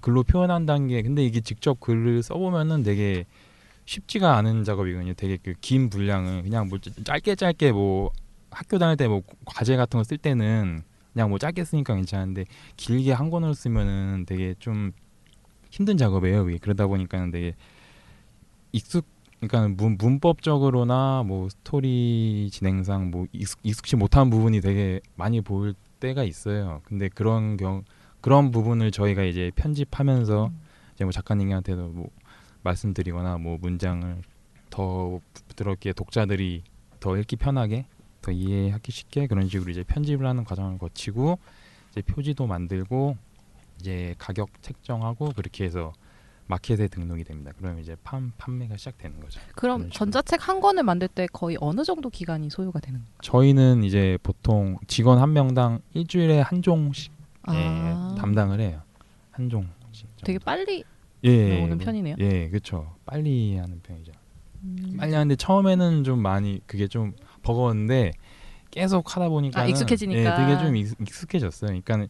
[0.00, 3.24] 글로 표현한다는 게 근데 이게 직접 글을 써보면은 되게
[3.86, 5.14] 쉽지가 않은 작업이거든요.
[5.14, 8.10] 되게 그 긴 분량을 그냥 뭐 짧게 짧게 뭐
[8.50, 10.82] 학교 다닐 때 뭐 과제 같은 거 쓸 때는
[11.12, 12.44] 그냥 뭐 짧게 쓰니까 괜찮은데
[12.76, 14.92] 길게 한 권을 쓰면은 되게 좀
[15.70, 16.44] 힘든 작업이에요.
[16.44, 17.54] 그게 그러다 보니까는 되게
[18.72, 19.04] 익숙
[19.40, 26.24] 그러니까 문, 문법적으로나 뭐 스토리 진행상 뭐 익숙, 익숙치 못한 부분이 되게 많이 보일 때가
[26.24, 26.80] 있어요.
[26.84, 27.84] 근데 그런 경
[28.20, 30.50] 그런 부분을 저희가 이제 편집하면서
[30.94, 32.10] 이제 뭐 작가님한테도 뭐
[32.62, 34.22] 말씀드리거나 뭐 문장을
[34.70, 36.64] 더 부드럽게 독자들이
[37.00, 37.86] 더 읽기 편하게
[38.20, 41.38] 더 이해하기 쉽게 그런 식으로 이제 편집을 하는 과정을 거치고
[41.92, 43.16] 이제 표지도 만들고
[43.80, 45.92] 이제 가격 책정하고 그렇게 해서
[46.48, 47.52] 마켓에 등록이 됩니다.
[47.56, 49.40] 그러면 이제 판, 판매가 시작되는 거죠.
[49.54, 49.90] 그럼.
[49.90, 53.12] 전자책 한 권을 만들 때 거의 어느 정도 기간이 소요가 되는 거예요?
[53.22, 57.12] 저희는 이제 보통 직원 한 명당 일주일에 한 종씩
[57.50, 58.14] 예, 아.
[58.18, 58.82] 담당을 해요.
[59.30, 59.72] 한 종씩.
[59.92, 60.24] 정도.
[60.24, 60.84] 되게 빨리
[61.24, 62.16] 예, 나오는 뭐, 편이네요.
[62.18, 62.94] 예, 그렇죠.
[63.04, 64.12] 빨리 하는 편이죠.
[64.64, 64.96] 음.
[64.98, 68.12] 빨리 하는데 처음에는 좀 많이 그게 좀 버거웠는데
[68.70, 70.20] 계속 하다 보니까 아, 익숙해지니까.
[70.20, 71.80] 예, 되게 좀 익, 익숙해졌어요.
[71.82, 72.06] 그러니까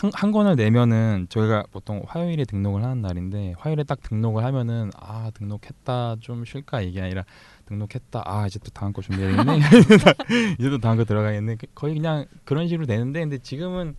[0.00, 5.30] 한, 한 권을 내면은 저희가 보통 화요일에 등록을 하는 날인데 화요일에 딱 등록을 하면은 아
[5.34, 7.24] 등록했다 좀 쉴까 이게 아니라
[7.66, 9.58] 등록했다 아 이제 또 다음 거 준비해야겠네
[10.58, 13.94] 이제 또 다음 거 들어가겠네 그- 거의 그냥 그런 식으로 되는데 근데 지금은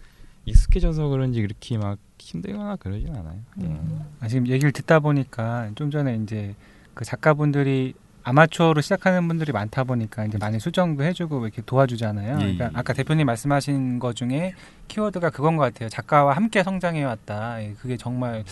[0.45, 3.39] 익숙해져서 그런지 그렇게 막 힘들거나 그러진 않아요.
[3.61, 3.81] 예.
[4.19, 6.55] 아, 지금 얘기를 듣다 보니까 좀 전에 이제
[6.93, 12.33] 그 작가분들이 아마추어로 시작하는 분들이 많다 보니까 이제 많이 수정도 해주고 이렇게 도와주잖아요.
[12.33, 12.69] 예, 그러니까 예.
[12.73, 14.53] 아까 대표님 말씀하신 것 중에
[14.87, 15.89] 키워드가 그건 것 같아요.
[15.89, 17.61] 작가와 함께 성장해 왔다.
[17.63, 18.43] 예, 그게 정말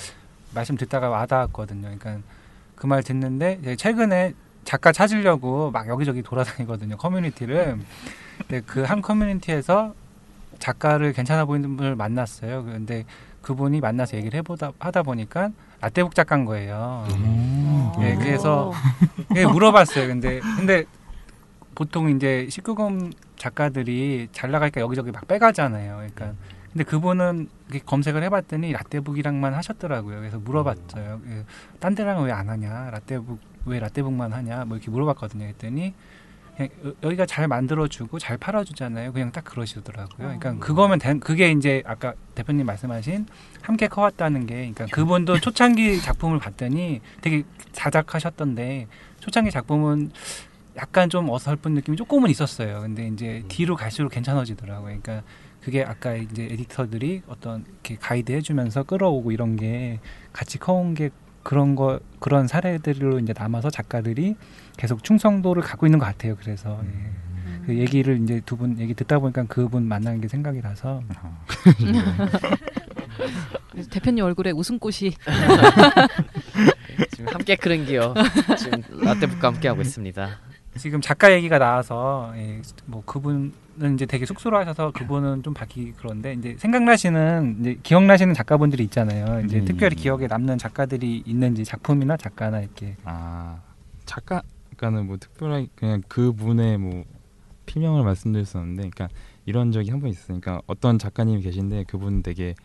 [0.54, 1.82] 말씀 듣다가 와닿았거든요.
[1.82, 2.18] 그러니까
[2.76, 6.98] 그 말 듣는데 최근에 작가 찾으려고 막 여기저기 돌아다니거든요.
[6.98, 7.78] 커뮤니티를.
[8.40, 9.94] 근데 그 한 커뮤니티에서
[10.60, 12.64] 작가를 괜찮아 보이는 분을 만났어요.
[12.64, 13.06] 그런데
[13.42, 15.50] 그분이 만나서 얘기를 해보다 하다 보니까
[15.82, 17.06] 라떼북 작가인 거예요.
[17.12, 17.92] 음.
[18.02, 18.72] 예, 그래서
[19.36, 20.08] 예, 물어봤어요.
[20.08, 20.86] 근데 근데
[21.76, 25.96] 보통 이제 19금 작가들이 잘 나가니까 여기저기 막 빼가잖아요.
[25.96, 26.34] 그러니까
[26.72, 27.48] 근데 그분은
[27.86, 30.18] 검색을 해봤더니 라떼북이랑만 하셨더라고요.
[30.20, 31.22] 그래서 물어봤어요.
[31.30, 31.46] 예,
[31.80, 32.89] 딴 데랑 왜 안 하냐?
[32.92, 34.65] 라떼북 왜 라떼북만 하냐?
[34.65, 35.46] 뭐 이렇게 물어봤거든요.
[35.46, 35.94] 그랬더니
[36.60, 39.13] 여- 여기가 잘 만들어주고 잘 팔아주잖아요.
[39.13, 40.17] 그냥 딱 그러시더라고요.
[40.17, 43.26] 그러니까 그거면 된, 그게 이제 아까 대표님 말씀하신
[43.62, 48.88] 함께 커왔다는 게, 그러니까 그분도 초창기 작품을 봤더니 되게 자작하셨던데
[49.19, 50.12] 초창기 작품은
[50.78, 52.82] 약간 좀 어설픈 느낌이 조금은 있었어요.
[52.82, 55.00] 근데 이제 뒤로 갈수록 괜찮아지더라고요.
[55.02, 55.24] 그러니까
[55.62, 60.00] 그게 아까 이제 에디터들이 어떤 이렇게 가이드 해주면서 끌어오고 이런 게
[60.32, 61.10] 같이 커온 게
[61.43, 64.36] 그런 거 그런 사례들로 이제 남아서 작가들이
[64.78, 66.36] 계속 충성도를 갖고 있는 것 같아요.
[66.38, 67.12] 그래서 예.
[67.65, 71.02] 그 얘기를 이제 두 분 얘기 듣다 보니까 그분 만나는 게 생각이 나서
[73.71, 75.12] 그래서 대표님 얼굴에 웃음꽃이
[77.12, 78.13] 지금 함께 그런 기요.
[78.58, 80.30] 지금 라떼북과 함께 하고 있습니다.
[80.78, 86.34] 지금 작가 얘기가 나와서 예, 뭐 그분 은 이제 되게 쑥스러워하셔서 그분은 좀 받기 그런데
[86.34, 89.46] 이제 생각나시는 이제 기억나시는 작가분들이 있잖아요.
[89.46, 89.65] 이제 음.
[89.65, 93.62] 특별히 기억에 남는 작가들이 있는지 작품이나 작가나 이렇게 아
[94.06, 97.04] 작가가는 뭐 특별하게 그냥 그 분의 뭐
[97.68, 99.08] 필명을 말씀드릴 수 없는데, 그러니까
[99.46, 102.56] 이런 적이 한 번 있으니까 어떤 작가님이 계신데 그분 되게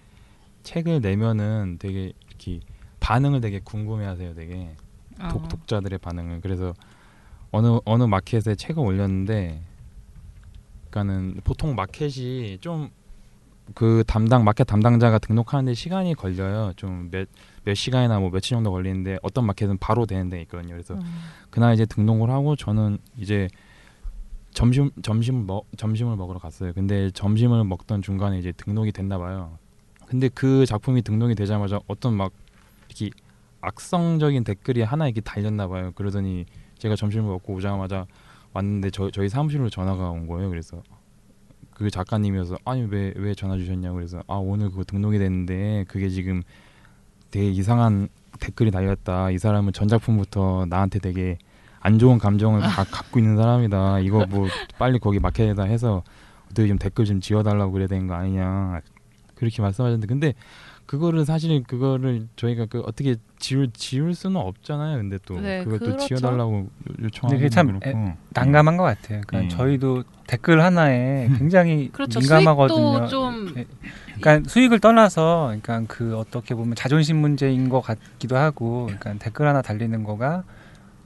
[0.63, 2.61] 책을 내면은 되게 이렇게
[3.01, 4.75] 반응을 되게 궁금해하세요, 되게
[5.21, 5.29] 어.
[5.29, 6.73] 독, 독자들의 반응을 그래서
[7.53, 9.61] 어느 어느 마켓에 책을 올렸는데,
[10.95, 12.91] 그러니까는 보통 마켓이 좀
[13.73, 16.75] 그 담당 마켓 담당자가 등록하는데 시간이 걸려요.
[16.77, 17.29] 좀 몇
[17.65, 20.75] 몇 시간이나 뭐 며칠 정도 걸리는데 어떤 마켓은 바로 되는 데 있거든요.
[20.75, 20.99] 그래서
[21.49, 23.49] 그날 이제 등록을 하고 저는 이제
[24.53, 26.75] 점심 점심 먹 점심을 먹으러 갔어요.
[26.75, 29.57] 근데 점심을 먹던 중간에 이제 등록이 됐나 봐요.
[30.07, 32.33] 근데 그 작품이 등록이 되자마자 어떤 막
[32.89, 33.09] 이렇게
[33.63, 35.93] 악성적인 댓글이 하나 이렇게 달렸나 봐요.
[35.95, 36.45] 그러더니
[36.77, 38.07] 제가 점심을 먹고 오자마자
[38.55, 40.49] 왔는데 저, 저희 사무실로 전화가 온 거예요.
[40.49, 40.83] 그래서
[41.75, 46.43] 그 작가님이어서 아니 왜 왜 전화 주셨냐고 그래서 아 오늘 그거 등록이 됐는데 그게 지금
[47.31, 48.09] 되게 이상한
[48.41, 49.31] 댓글이 달렸다.
[49.31, 51.37] 이 사람은 전작품부터 나한테 되게
[51.81, 54.01] 안 좋은 감정을 가, 갖고 있는 사람이다.
[54.01, 54.47] 이거 뭐
[54.79, 56.03] 빨리 거기 마켓에다 해서
[56.51, 58.81] 어떻게 좀 댓글 좀 지워달라고 그래야 되는 거 아니냐.
[59.35, 60.35] 그렇게 말씀하셨는데 근데
[60.87, 64.99] 그거를 사실 그거를 저희가 그 어떻게 지울 지울 수는 없잖아요.
[64.99, 66.07] 근데 또 네, 그걸 또 그렇죠.
[66.07, 67.89] 지워달라고 근데 요청하는 그게 참 그렇고.
[67.89, 69.23] 에, 난감한 것 같아요.
[69.27, 69.57] 그러니까 음.
[69.59, 72.21] 저희도 댓글 하나에 굉장히 그렇죠.
[72.21, 73.07] 민감하거든요.
[73.07, 73.67] 수익도 좀 예.
[74.21, 79.63] 그러니까 수익을 떠나서 그러니까 그 어떻게 보면 자존심 문제인 것 같기도 하고 그러니까 댓글 하나
[79.63, 80.45] 달리는 거가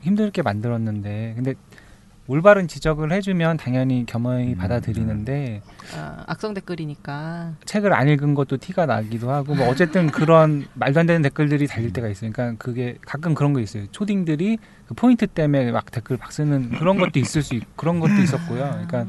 [0.01, 1.55] 힘들게 만들었는데 근데
[2.29, 5.63] 올바른 지적을 해주면 당연히 겸허히 음, 받아들이는데
[5.97, 11.07] 아, 악성 댓글이니까 책을 안 읽은 것도 티가 나기도 하고 뭐 어쨌든 그런 말도 안
[11.07, 12.31] 되는 댓글들이 달릴 때가 있어요.
[12.31, 13.87] 그러니까 그게 가끔 그런 거 있어요.
[13.93, 18.17] 초딩들이 그 포인트 때문에 막 댓글 막 쓰는 그런 것도 있을 수 있, 그런 것도
[18.17, 18.59] 있었고요.
[18.59, 19.07] 그러니까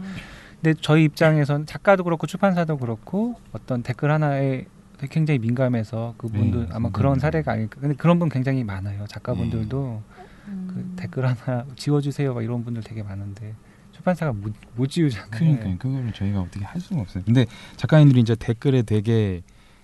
[0.62, 4.66] 근데 저희 입장에서는 작가도 그렇고 출판사도 그렇고 어떤 댓글 하나에
[5.10, 6.92] 굉장히 민감해서 그분도 네, 아마 음.
[6.94, 7.80] 그런 사례가 아닐까.
[7.82, 9.06] 근데 그런 분 굉장히 많아요.
[9.08, 10.02] 작가분들도
[10.50, 10.94] 음.
[10.96, 12.34] 그 댓글 하나 지워주세요.
[12.34, 13.56] 막 이런 분들 되게 많은데
[13.92, 15.30] 출판사가 못, 못 지우잖아요.
[15.32, 17.24] 그러니까 그거를 저희가 어떻게 할 수가 없어요.
[17.26, 19.42] 근데 작가님들이 진짜 댓글에 되게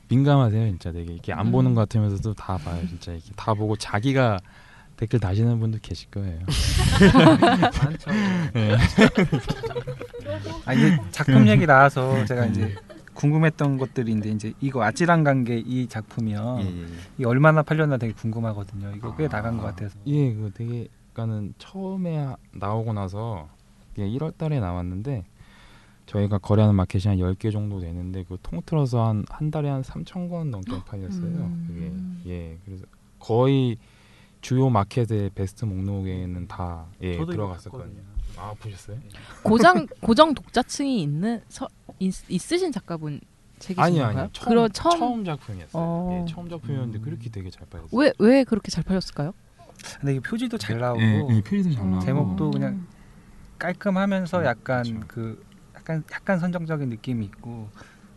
[0.07, 0.69] 민감하세요.
[0.69, 1.51] 진짜 되게 이렇게 안 음.
[1.51, 2.81] 보는 것 같으면서도 다 봐요.
[2.87, 4.39] 진짜 이렇게 다 보고 자기가
[4.97, 6.39] 댓글 다시는 분도 계실 거예요.
[8.53, 8.77] 네.
[10.65, 12.75] 아 이제 작품 얘기 나와서 제가 이제
[13.15, 16.57] 궁금했던 것들인데 이제 이거 아찔한 관계 이 작품이요.
[16.61, 16.85] 예, 예, 예.
[17.17, 18.91] 이 얼마나 팔렸나 되게 궁금하거든요.
[18.95, 19.97] 이거 꽤 나간 것 같아서.
[20.05, 23.47] 예, 그 되게 그러니까는 처음에 하- 나오고 나서
[23.95, 25.25] 이게 1월 달에 나왔는데
[26.05, 30.51] 저희가 거래하는 마켓이 한 10개 정도 되는데 그 통틀어서 한 한 달에 한 3천 권
[30.51, 31.23] 넘게 팔렸어요.
[31.23, 32.19] 음.
[32.23, 32.57] 그게 예.
[32.65, 32.85] 그래서
[33.17, 33.77] 거의
[34.41, 38.01] 주요 마켓의 베스트 목록에는 다 예, 들어갔었거든요.
[38.37, 38.97] 아, 보셨어요?
[39.43, 41.67] 고정 고정 독자층이 있는 서,
[41.99, 43.21] 있, 있으신 작가분
[43.59, 43.85] 책이신가요?
[43.85, 44.29] 아니요, 아니요.
[44.33, 45.71] 처음, 그런 처음, 처음 작품이었어요.
[45.81, 46.21] 어.
[46.27, 47.89] 예, 처음 작품이었는데 그렇게 되게 잘 팔렸어요.
[47.99, 49.33] 왜 왜 그렇게 잘 팔렸을까요?
[49.99, 52.51] 근데 이게 표지도 잘 나오고 예, 예, 표지도 잘 나오고 제목도 음.
[52.51, 52.87] 그냥
[53.59, 55.05] 깔끔하면서 음, 약간 그렇죠.
[55.07, 55.45] 그
[55.75, 57.69] 약간 약간 선정적인 느낌이 있고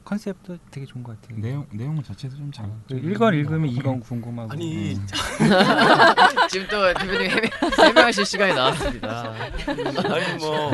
[0.09, 1.39] 컨셉도 되게 좋은 것 같아요.
[1.39, 2.67] 내용 내용 자체도 좀 잘.
[2.89, 4.53] 그 1권 읽으면 2권 궁금하고.
[4.53, 5.07] 아니 음.
[6.49, 9.35] 지금 또 대표님 해명, 해명하실 시간이 나왔습니다.
[9.69, 10.71] 아니 뭐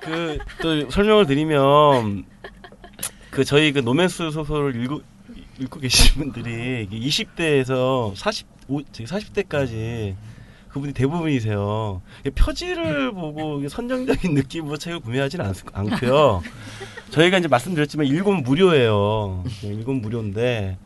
[0.00, 2.24] 그 또 설명을 드리면
[3.30, 5.02] 그 저희 그 노맨스 소설을 읽고
[5.58, 10.14] 읽고 계시는 분들이 20대에서 40 오, 저기 40대까지
[10.68, 12.02] 그분이 대부분이세요.
[12.34, 16.42] 표지를 보고 선정적인 느낌으로 책을 구매하지는 않, 않고요.
[17.14, 19.44] 저희가 이제 말씀드렸지만 일권 무료예요.
[19.62, 20.76] 일권 무료인데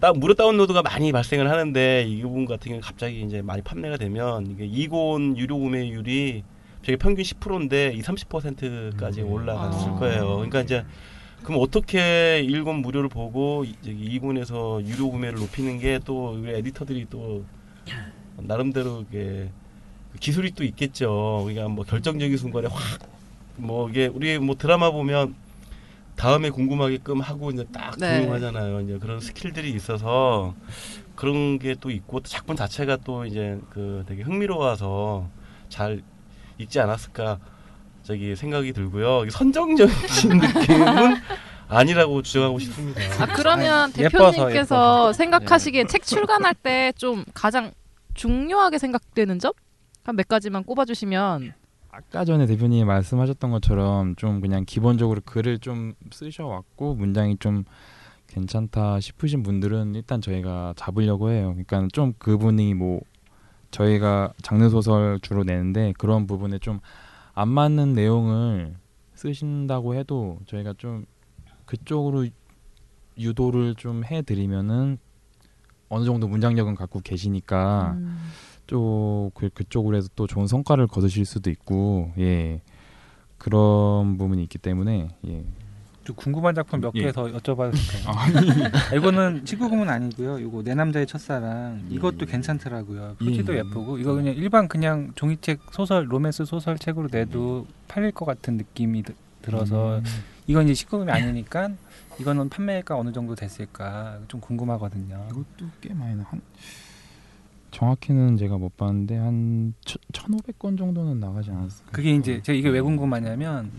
[0.00, 4.46] 딱 무료 다운로드가 많이 발생을 하는데 이 부분 같은 경우는 갑자기 이제 많이 판매가 되면
[4.50, 6.42] 이게 이권 유료 구매율이
[6.82, 9.94] 저게 평균 10%인데 이 30%까지 올라갔을 아.
[9.94, 10.34] 거예요.
[10.36, 10.84] 그러니까 이제
[11.44, 17.44] 그럼 어떻게 일권 무료를 보고 이- 저기 이권에서 유료 구매를 높이는 게 또 에디터들이 또
[18.38, 19.50] 나름대로 이게
[20.18, 21.42] 기술이 또 있겠죠.
[21.44, 23.14] 그러니까 뭐 결정적인 순간에 확
[23.56, 25.36] 뭐 이게 우리 뭐 드라마 보면
[26.16, 28.20] 다음에 궁금하게끔 하고 이제 딱 네.
[28.22, 28.80] 조용하잖아요.
[28.82, 30.54] 이제 그런 스킬들이 있어서
[31.16, 35.28] 그런 게 또 있고 또 작품 자체가 또 이제 그 되게 흥미로워서
[35.68, 36.02] 잘
[36.58, 37.38] 읽지 않았을까
[38.04, 39.28] 저기 생각이 들고요.
[39.30, 39.88] 선정적인
[40.38, 41.16] 느낌은
[41.68, 43.00] 아니라고 주장하고 싶습니다.
[43.22, 45.12] 아 그러면 예뻐서, 대표님께서 예뻐서.
[45.14, 47.72] 생각하시기에 책 출간할 때 좀 가장
[48.14, 49.52] 중요하게 생각되는 점?
[50.04, 51.54] 한 몇 가지만 꼽아주시면
[51.96, 57.64] 아까 전에 대표님이 말씀하셨던 것처럼 좀 그냥 기본적으로 글을 좀 쓰셔왔고 문장이 좀
[58.26, 61.54] 괜찮다 싶으신 분들은 일단 저희가 잡으려고 해요.
[61.54, 63.00] 그러니까 좀 그분이 뭐
[63.70, 66.80] 저희가 장르 소설 주로 내는데 그런 부분에 좀
[67.34, 68.76] 안 맞는 내용을
[69.14, 71.04] 쓰신다고 해도 저희가 좀
[71.66, 72.26] 그쪽으로
[73.18, 74.98] 유도를 좀 해드리면은
[75.88, 78.18] 어느 정도 문장력은 갖고 계시니까 음.
[78.66, 82.60] 쪽 그, 그쪽으로 해서 또 좋은 성과를 거두실 수도 있고 예
[83.38, 85.44] 그런 부분이 있기 때문에 예
[86.04, 87.04] 좀 궁금한 작품 몇 예.
[87.04, 88.04] 개더 여쭤봐도 될까요?
[88.08, 88.26] 아,
[88.94, 90.38] 이거는 19금은 아니고요.
[90.38, 91.94] 이거 내 남자의 첫사랑 예.
[91.94, 93.16] 이것도 괜찮더라고요.
[93.18, 93.60] 표지도 예.
[93.60, 99.02] 예쁘고 이거 그냥 일반 그냥 종이책 소설 로맨스 소설 책으로 내도 팔릴 것 같은 느낌이
[99.02, 100.04] 드- 들어서 음.
[100.46, 101.70] 이건 이제 19금이 아니니까
[102.20, 105.26] 이거는 판매가 어느 정도 됐을까 좀 궁금하거든요.
[105.30, 106.24] 이것도 꽤 많이 나.
[106.28, 106.42] 한
[107.74, 113.70] 정확히는 제가 못 봤는데 한 1,500건 정도는 나가지 않았을까 그게 이제 제가 이게 왜 궁금하냐면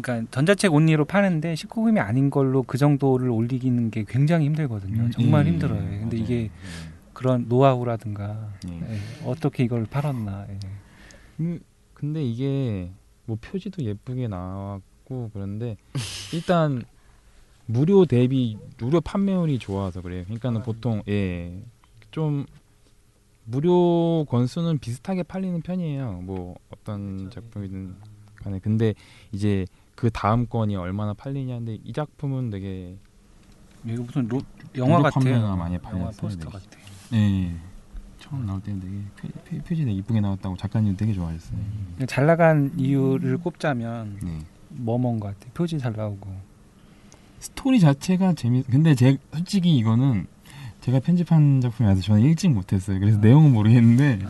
[0.00, 5.02] 그러니까 전자책 온리로 파는데 19금이 아닌 걸로 그 정도를 올리기는 게 굉장히 힘들거든요.
[5.02, 5.80] 음, 정말 예, 힘들어요.
[5.82, 6.22] 예, 근데 맞아요.
[6.24, 6.50] 이게
[7.12, 8.74] 그런 노하우라든가 예.
[8.74, 10.46] 예, 어떻게 이걸 팔았나.
[10.48, 10.58] 예.
[11.40, 11.60] 음,
[11.94, 12.90] 근데 이게
[13.26, 15.76] 뭐 표지도 예쁘게 나왔고 그런데
[16.32, 16.84] 일단
[17.66, 20.22] 무료 대비 무료 판매율이 좋아서 그래요.
[20.24, 21.60] 그러니까는 보통 예
[22.10, 22.46] 좀
[23.50, 26.20] 무료 건수는 비슷하게 팔리는 편이에요.
[26.22, 27.94] 뭐 어떤 작품이든
[28.36, 28.94] 간에 근데
[29.32, 32.96] 이제 그 다음 건이 얼마나 팔리냐인데 이 작품은 되게
[33.86, 34.40] 이거 무슨 로,
[34.76, 35.56] 영화 같아요.
[35.56, 36.50] 많이 영화 포스터.
[36.50, 36.64] 같아.
[37.14, 37.54] 예.
[38.18, 41.58] 처음 나올 때는 되게 표, 표 지 되게 이쁘게 나왔다고 작가님 되게 좋아했어요.
[42.06, 44.38] 잘 나간 이유를 꼽자면 네.
[44.68, 45.50] 뭐뭔 것 같아.
[45.54, 46.28] 표지 잘 나오고.
[47.38, 48.66] 스토리 자체가 재밌.
[48.66, 50.26] 근데 제 솔직히 이거는
[50.88, 52.98] 제가 편집한 작품이라서 저는 읽지 못했어요.
[52.98, 54.20] 그래서 내용은 모르겠는데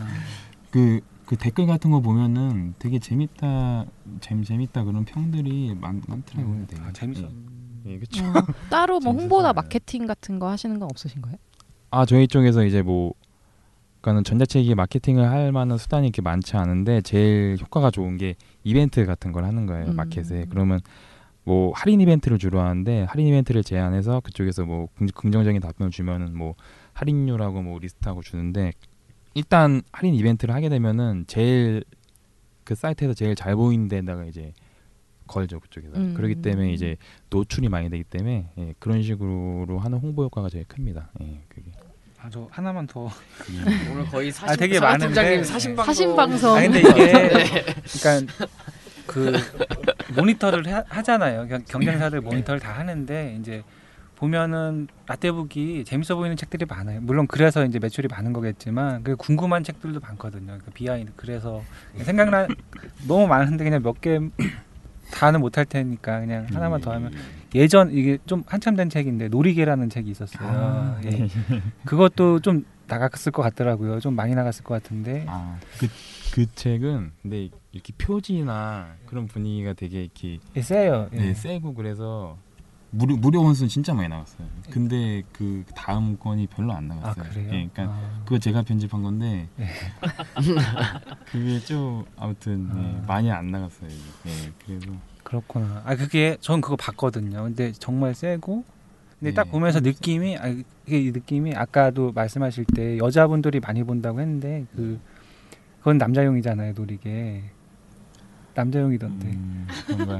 [0.71, 3.85] 그, 그 댓글 같은 거 보면은 되게 재밌다,
[4.19, 6.65] 재미 재밌다 그런 평들이 많, 많더라고요.
[6.67, 6.81] 되게.
[6.81, 7.29] 아, 재밌어.
[7.85, 8.25] 예, 그렇죠.
[8.25, 9.13] 어, 따로 뭐.
[9.13, 11.37] 홍보나 마케팅 같은 거 하시는 건 없으신 거예요?
[11.91, 13.13] 아 저희 쪽에서 이제 뭐
[14.01, 19.31] 그러니까는 전자책이 마케팅을 할 만한 수단이 이렇게 많지 않은데 제일 효과가 좋은 게 이벤트 같은
[19.31, 19.95] 걸 하는 거예요 음.
[19.95, 20.81] 마켓에 그러면
[21.49, 26.53] 뭐 할인 이벤트를 주로 하는데 할인 이벤트를 제안해서 그쪽에서 뭐 긍- 긍정적인 답변을 주면은 뭐
[26.93, 28.71] 할인율하고 뭐 리스트하고 주는데
[29.33, 31.83] 일단 할인 이벤트를 하게 되면은 제일
[32.65, 34.53] 그 사이트에서 제일 잘 보이는 데다가 이제
[35.25, 36.13] 걸죠 그쪽에서 음.
[36.13, 36.97] 그렇기 때문에 이제
[37.31, 41.09] 노출이 많이 되기 때문에 예, 그런 식으로 하는 홍보 효과가 제일 큽니다.
[41.21, 41.71] 예, 그게.
[42.19, 43.09] 아, 저 하나만 더.
[43.91, 45.43] 오늘 거의 아, 되게 많은데.
[45.43, 45.85] 사심 방송.
[45.93, 46.55] 사심 방송.
[46.55, 47.11] 아 근데 이게
[48.01, 48.33] 그러니까
[49.07, 49.33] 그
[50.15, 51.47] 모니터를 하, 하잖아요.
[51.47, 53.63] 경- 경쟁사들 모니터를 다 하는데 이제
[54.15, 56.99] 보면은 라떼북이 재밌어 보이는 책들이 많아요.
[57.01, 60.57] 물론 그래서 이제 매출이 많은 거겠지만 그 궁금한 책들도 많거든요.
[60.65, 61.63] 그 비하인드 그래서
[61.97, 62.47] 생각나
[63.07, 64.19] 너무 많은데 그냥 몇 개
[65.11, 67.11] 다는 못할 테니까 그냥 하나만 더 하면
[67.55, 70.47] 예전 이게 좀 한참 된 책인데 놀이개라는 책이 있었어요.
[70.47, 71.27] 아, 예.
[71.85, 73.99] 그것도 좀 나갔을 것 같더라고요.
[74.01, 75.25] 좀 많이 나갔을 것 같은데.
[75.27, 75.87] 아, 그,
[76.31, 81.09] 그 책은 근데 이렇게 표지나 그런 분위기가 되게 이렇게 예, 세요.
[81.13, 81.17] 예.
[81.17, 82.37] 네, 세고 그래서
[82.91, 84.47] 무료 무료 원수는 진짜 많이 나갔어요.
[84.69, 87.29] 근데 그 다음 건이 별로 안아 나갔어요.
[87.29, 87.45] 그래요?
[87.45, 88.21] 예, 그러니까 아.
[88.25, 89.67] 그거 제가 편집한 건데 네.
[91.31, 93.05] 그게 좀 아무튼 네, 아.
[93.07, 93.89] 많이 안 나갔어요.
[93.89, 94.87] 예, 그래서
[95.23, 95.83] 그렇구나.
[95.85, 97.43] 아 그게 전 그거 봤거든요.
[97.43, 98.63] 근데 정말 세고
[99.19, 99.51] 근데 딱 네.
[99.51, 104.99] 보면서 느낌이 아 이게 이 느낌이 아까도 말씀하실 때 여자분들이 많이 본다고 했는데 그
[105.89, 107.41] 그건 남자용이잖아요 놀이게
[108.53, 109.27] 남자용이던데.
[109.27, 110.19] 음, 그런가요?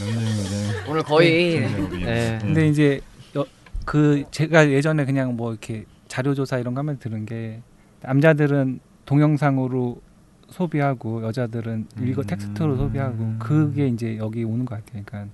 [0.00, 0.88] 남자용이네.
[0.88, 2.04] 오늘 거의 남자용이네.
[2.04, 2.38] 네.
[2.40, 3.00] 근데 이제
[3.36, 3.46] 여,
[3.84, 7.62] 그 제가 예전에 그냥 뭐 이렇게 자료 조사 이런 거 하면 들은 게
[8.02, 10.00] 남자들은 동영상으로
[10.48, 12.26] 소비하고 여자들은 읽어 음.
[12.26, 15.04] 텍스트로 소비하고 그게 이제 여기 오는 것 같아요.
[15.06, 15.32] 그러니까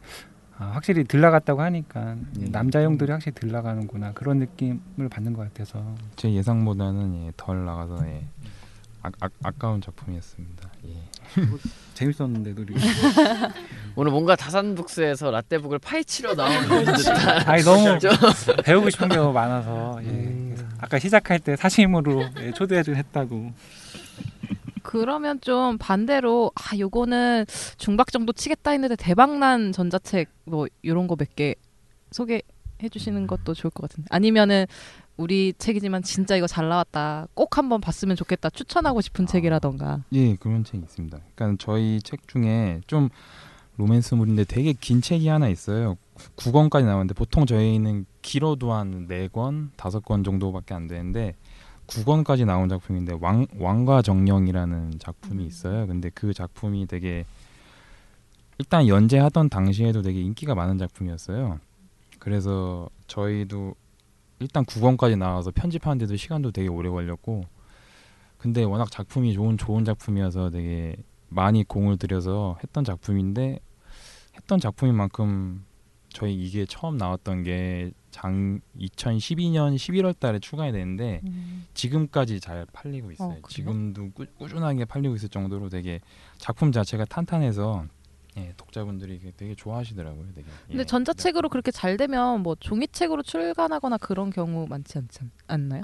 [0.59, 2.45] 아, 확실히 들 나갔다고 하니까 예.
[2.49, 5.85] 남자용들이 확실히 들 나가는구나 그런 느낌을 받는 것 같아서
[6.17, 8.27] 제 예상보다는 예, 덜 나가서 예.
[9.03, 10.69] 아, 아, 아까운 작품이었습니다.
[10.89, 10.93] 예.
[11.95, 12.75] 재밌었는데 놀이.
[13.95, 17.17] 오늘 뭔가 다산북스에서 라떼북을 파헤치러 나오는 듯한
[17.49, 18.11] 아니 너무 좀-
[18.65, 20.09] 배우고 싶은 게 너무 많아서 예.
[20.09, 20.69] 음.
[20.79, 23.53] 아까 시작할 때 사심으로 예, 초대를 했다고.
[24.87, 27.45] 그러면 좀 반대로 아 요거는
[27.77, 31.57] 중박 정도 치겠다 했는데 대박난 전자책 뭐 요런 거 몇 개
[32.13, 32.43] 소개해
[32.91, 34.67] 주시는 것도 좋을 것 같은데 아니면은
[35.17, 40.63] 우리 책이지만 진짜 이거 잘 나왔다 꼭 한번 봤으면 좋겠다 추천하고 싶은 책이라던가 예, 그런
[40.63, 41.19] 책이 있습니다.
[41.35, 43.09] 그러니까 저희 책 중에 좀
[43.79, 45.97] 로맨스물인데 되게 긴 책이 하나 있어요.
[46.37, 51.35] 9권까지 나왔는데 보통 저희는 길어도 한 4권, 5권 정도밖에 안 되는데
[51.87, 55.87] 9권까지 나온 작품인데 왕, 왕과 정령이라는 작품이 있어요.
[55.87, 57.25] 근데 그 작품이 되게
[58.59, 61.61] 일단 연재하던 당시에도 되게 인기가 많은 작품이었어요.
[62.19, 63.75] 그래서 저희도
[64.39, 67.45] 일단 9권까지 나와서 편집하는데도 시간도 되게 오래 걸렸고
[68.39, 70.97] 근데 워낙 작품이 좋은 좋은 작품이어서 되게
[71.29, 73.61] 많이 공을 들여서 했던 작품인데
[74.37, 75.65] 했던 작품인 만큼
[76.17, 81.21] 저희 이게 처음 나왔던 게 장 2012년 11월 달에 출간이 됐는데
[81.75, 83.39] 지금까지 잘 팔리고 있어요.
[83.43, 83.49] 어?
[83.49, 86.01] 지금도 꾸, 꾸준하게 팔리고 있을 정도로 되게
[86.39, 87.85] 작품 자체가 탄탄해서
[88.39, 90.29] 예, 독자분들이 되게 좋아하시더라고요.
[90.35, 90.47] 되게.
[90.67, 90.85] 근데 예.
[90.85, 95.83] 전자책으로 그렇게 잘 되면 뭐 종이책으로 출간하거나 그런 경우 많지 않지 않- 않나요?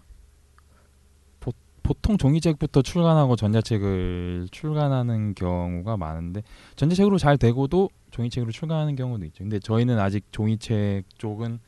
[1.82, 6.42] 보통 종이책부터 출간하고 전자책을 출간하는 경우가 많은데
[6.76, 9.44] 전자책으로 잘 되고도 종이책으로 출간하는 경우도 있죠.
[9.44, 11.58] 근데 저희는 아직 종이책 쪽은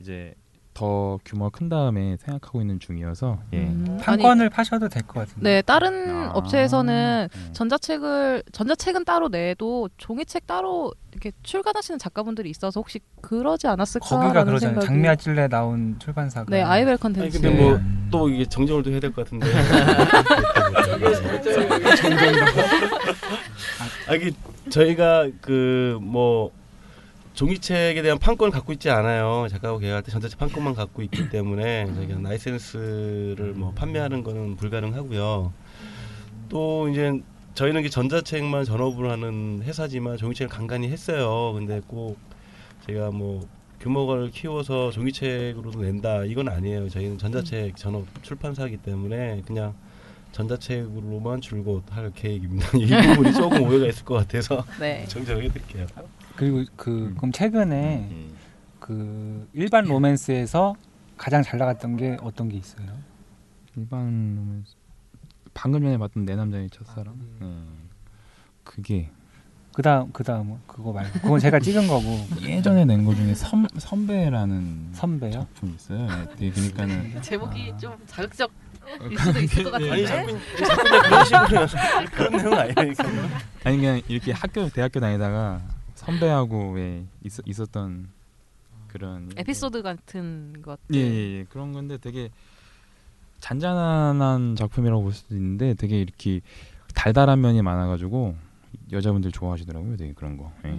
[0.00, 0.34] 이제
[0.78, 3.64] 더 규모가 큰 다음에 생각하고 있는 중이어서 예.
[3.64, 5.56] 음, 판권을 파셔도 될 것 같은데.
[5.56, 7.50] 네 다른 아, 업체에서는 음.
[7.52, 14.74] 전자책을 전자책은 따로 내도 종이책 따로 이렇게 출간하시는 작가분들이 있어서 혹시 그러지 않았을까라는 거기가 그러잖아요.
[14.80, 16.46] 생각이 장미와 찔레 나온 출판사가.
[16.48, 19.46] 네 아이벨 아니 컨텐츠 근데 뭐 또 이게 정정을 또 해야 될 것 같은데.
[24.08, 24.30] 아 이게
[24.70, 26.50] 저희가 그뭐
[27.38, 29.46] 종이책에 대한 판권을 갖고 있지 않아요.
[29.48, 35.52] 작가하고 계약할 때 전자책 판권만 갖고 있기 때문에 저희가 라이센스를 뭐 판매하는 거는 불가능하고요.
[36.48, 37.22] 또 이제
[37.54, 41.52] 저희는 전자책만 전업을 하는 회사지만 종이책을 간간히 했어요.
[41.52, 42.18] 근데 꼭
[42.88, 43.46] 제가 뭐
[43.78, 46.88] 규모를 키워서 종이책으로도 낸다 이건 아니에요.
[46.88, 49.74] 저희는 전자책 전업 출판사이기 때문에 그냥
[50.32, 52.66] 전자책으로만 줄곧 할 계획입니다.
[52.76, 55.02] 이 부분이 조금 오해가 있을 것 같아서 네.
[55.02, 55.06] 음.
[55.06, 55.86] 정정해 드릴게요.
[56.38, 58.32] 그리고 그 그럼 최근에 음.
[58.78, 60.74] 그 일반 로맨스에서
[61.16, 62.86] 가장 잘 나갔던 게 어떤 게 있어요?
[63.76, 64.74] 일반 로맨스
[65.52, 67.66] 방금 전에 봤던 내 남자의 첫사랑 음.
[68.62, 69.10] 그게
[69.74, 72.04] 그다음 그다음 그거 말고 그건 제가 찍은 거고
[72.42, 75.32] 예전에 낸 거 중에 선, 선배라는 선배요?
[75.32, 76.06] 작품이 있어요.
[76.06, 78.50] 네, 되게 그러니까는 제목이 좀 자극적
[79.10, 83.04] 일 수도 있을 것 같은데 아니 자꾸 자꾸 그런 식으로 그런 내용 아니니까.
[83.64, 85.60] 아니 그냥 이렇게 학교 대학교 다니다가
[85.98, 88.08] 선배하고 왜 있, 있었던
[88.86, 91.44] 그런 에피소드 같은 것 예, 예, 예.
[91.44, 92.30] 그런 건데 되게
[93.40, 96.40] 잔잔한 작품이라고 볼 수도 있는데 되게 이렇게
[96.94, 98.34] 달달한 면이 많아가지고
[98.92, 99.96] 여자분들 좋아하시더라고요.
[99.96, 100.52] 되게 그런 거.
[100.64, 100.78] 예.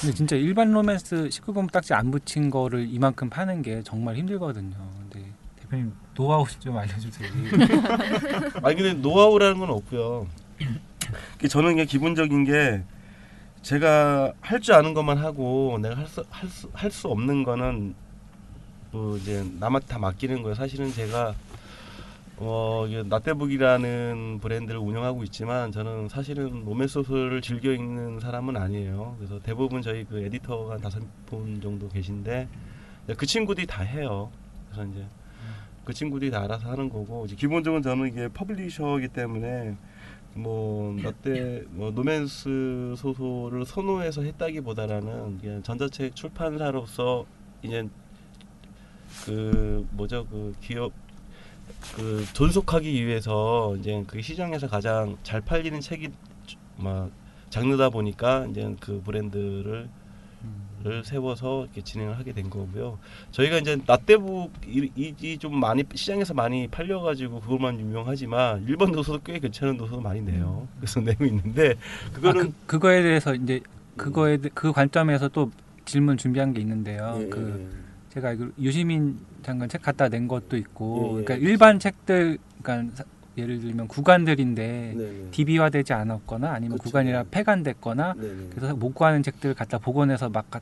[0.00, 4.76] 근데 진짜 일반 로맨스 19금 딱지 안 붙인 거를 이만큼 파는 게 정말 힘들거든요.
[5.00, 5.26] 근데
[5.56, 7.28] 대표님 노하우 좀 알려주세요.
[8.62, 10.26] 아니 근데 노하우라는 건 없고요.
[11.36, 12.84] 이게 저는 그냥 기본적인 게
[13.64, 17.94] 제가 할 줄 아는 것만 하고 내가 할 수 할 수 할 수 없는 거는
[18.92, 20.54] 뭐 이제 남한테 다 맡기는 거예요.
[20.54, 21.34] 사실은 제가
[22.36, 29.14] 어 이게 라떼북이라는 브랜드를 운영하고 있지만 저는 사실은 로맨스 소설을 즐겨 읽는 사람은 아니에요.
[29.18, 32.46] 그래서 대부분 저희 그 에디터가 한 다섯 분 정도 계신데
[33.16, 34.30] 그 친구들이 다 해요.
[34.70, 35.06] 그래서 이제
[35.84, 39.76] 그 친구들이 다 알아서 하는 거고 기본적으로 저는 이게 publisher이기 때문에
[40.34, 47.24] 뭐 라떼 뭐 로맨스 소설을 선호해서 했다기보다는 그냥 전자책 출판사로서
[47.62, 47.88] 이제
[49.24, 50.26] 그 뭐죠?
[50.26, 50.92] 그 기업
[51.96, 56.08] 그 존속하기 위해서 이제 그 시장에서 가장 잘 팔리는 책이
[56.78, 57.10] 막
[57.50, 59.88] 장르다 보니까 이제 그 브랜드를 를
[61.04, 62.98] 세워서 이렇게 진행을 하게 된 거고요.
[63.30, 70.00] 저희가 이제 라떼북이 좀 많이 시장에서 많이 팔려가지고 그것만 유명하지만 일본 도서도 꽤 괜찮은 도서도
[70.00, 70.66] 많이 내요.
[70.78, 71.74] 그래서 내고 있는데
[72.12, 73.60] 그거는 아, 그, 그거에 대해서 이제
[73.96, 75.50] 그거에 대- 그 관점에서 또
[75.84, 77.18] 질문 준비한 게 있는데요.
[77.20, 77.70] 예, 그
[78.10, 81.24] 제가 알기로 유시민 장관 책 갖다 낸 것도 있고, 예, 예.
[81.24, 83.04] 그러니까 일반 책들, 그러니까 사-
[83.36, 85.30] 예를 들면 구간들인데 네네.
[85.32, 86.84] DB화되지 않았거나 아니면 그렇죠.
[86.84, 88.48] 구간이라 폐간됐거나 네네.
[88.54, 90.60] 그래서 못 구하는 책들을 갖다 복원해서 막 가-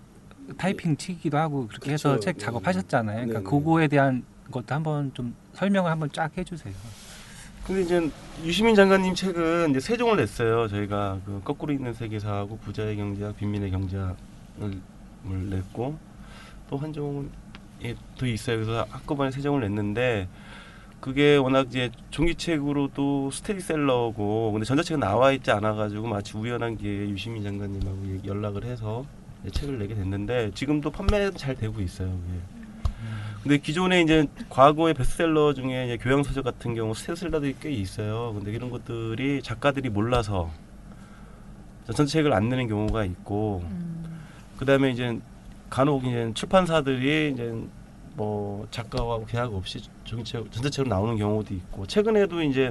[0.59, 2.25] 타이핑 치기도 하고 그렇게 해서 그렇죠.
[2.25, 2.45] 책 네.
[2.45, 3.27] 작업하셨잖아요.
[3.27, 3.51] 그러니까.
[3.51, 6.75] 그거에 대한 것도 한번 좀 설명을 한번 쫙 해주세요.
[7.67, 8.11] 근데 이제
[8.45, 10.67] 유시민 장관님 책은 이제 세 종을 냈어요.
[10.69, 14.17] 저희가 그 거꾸로 있는 세계사하고 부자의 경제학, 빈민의 경제학을
[15.31, 15.97] 을 냈고
[16.69, 17.31] 또 한 종은
[17.85, 18.57] 예, 더 있어요.
[18.57, 20.29] 그래서 한꺼번에 세 종을 냈는데
[21.01, 28.25] 그게 워낙 이제 종이책으로도 스테디셀러고 근데 전자책은 나와 있지 않아가지고 마치 우연한 기회에 유시민 장관님하고
[28.25, 29.05] 연락을 해서
[29.51, 32.09] 책을 내게 됐는데 지금도 판매도 잘 되고 있어요.
[32.11, 32.41] 그게.
[33.43, 38.33] 근데 기존에 이제 과거의 베스트셀러 중에 이제 교양 소설 같은 경우 스테디셀러들이 꽤 있어요.
[38.35, 40.51] 근데 이런 것들이 작가들이 몰라서
[41.87, 43.65] 전체 책을 안 내는 경우가 있고
[44.59, 45.19] 그다음에 이제
[45.69, 47.53] 간혹 이제 출판사들이 이제
[48.15, 52.71] 뭐 작가하고 계약 없이 종이책 전자책으로 나오는 경우도 있고 최근에도 이제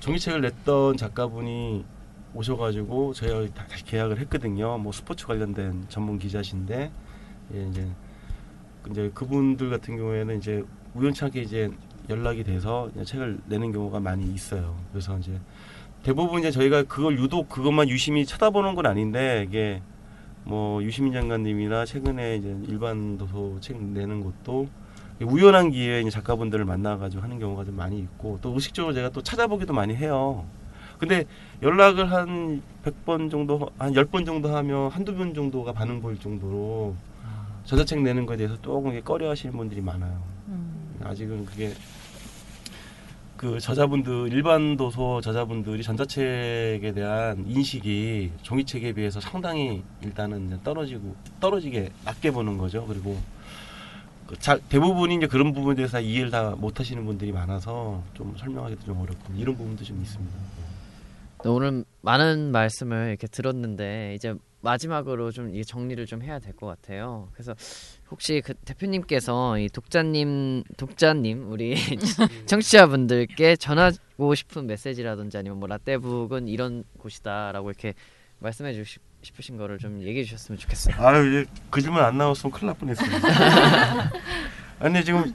[0.00, 1.84] 종이책을 냈던 작가분이
[2.34, 4.78] 오셔가지고 저희가 다- 다시 계약을 했거든요.
[4.78, 6.90] 뭐 스포츠 관련된 전문 기자신데
[7.54, 7.86] 예, 이제
[8.90, 10.64] 이제 그분들 같은 경우에는 이제
[10.94, 11.70] 우연찮게 이제
[12.08, 14.76] 연락이 돼서 책을 내는 경우가 많이 있어요.
[14.90, 15.38] 그래서 이제
[16.02, 19.82] 대부분 이제 저희가 그걸 유독 그것만 유심히 쳐다보는 건 아닌데 이게
[20.44, 24.68] 뭐 유시민 장관님이나 최근에 이제 일반 도서 책 내는 것도
[25.22, 29.94] 우연한 기회에 작가분들을 만나가지고 하는 경우가 좀 많이 있고 또 의식적으로 제가 또 찾아보기도 많이
[29.94, 30.44] 해요.
[31.02, 31.24] 근데
[31.62, 36.94] 연락을 한 100번 정도, 한 10번 정도 하면 한두 번 정도가 반응 보일 정도로
[37.64, 40.22] 전자책 내는 거에 대해서 조금 꺼려 하시는 분들이 많아요.
[41.02, 41.72] 아직은 그게
[43.36, 52.30] 그 저자분들 일반 도서 저자분들이 전자책에 대한 인식이 종이책에 비해서 상당히 일단은 떨어지고 떨어지게 낮게
[52.30, 52.86] 보는 거죠.
[52.86, 53.18] 그리고
[54.28, 59.00] 그 자, 대부분이 이제 그런 부분에 대해서 이해를 다 못하시는 분들이 많아서 좀 설명하기도 좀
[59.00, 60.61] 어렵고 이런 부분도 좀 있습니다.
[61.44, 66.66] 네, 오늘 많은 말씀을 이렇게 들었는데 이제 마지막으로 좀 이 정리를 좀 해야 될 것
[66.66, 67.28] 같아요.
[67.32, 67.54] 그래서
[68.10, 71.74] 혹시 그 대표님께서 이 독자님 독자님 우리
[72.46, 77.94] 청취자분들께 전하고 싶은 메시지라든지 아니면 뭐 라떼북은 이런 곳이다라고 이렇게
[78.38, 80.94] 말씀해 주시 싶으신 거를 좀 얘기해 주셨으면 좋겠어요.
[80.98, 83.08] 아유 이제 그 질문 안 나왔으면 큰일 날 뻔했어요.
[84.78, 85.32] 아니 지금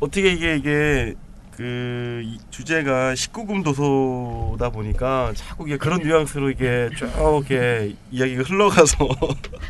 [0.00, 1.14] 어떻게 이게 이게
[1.62, 9.08] 그이 주제가 19금 도서다 보니까 자꾸 이게 그런 뉘앙스로 이게 쭉 이렇게 이야기가 흘러가서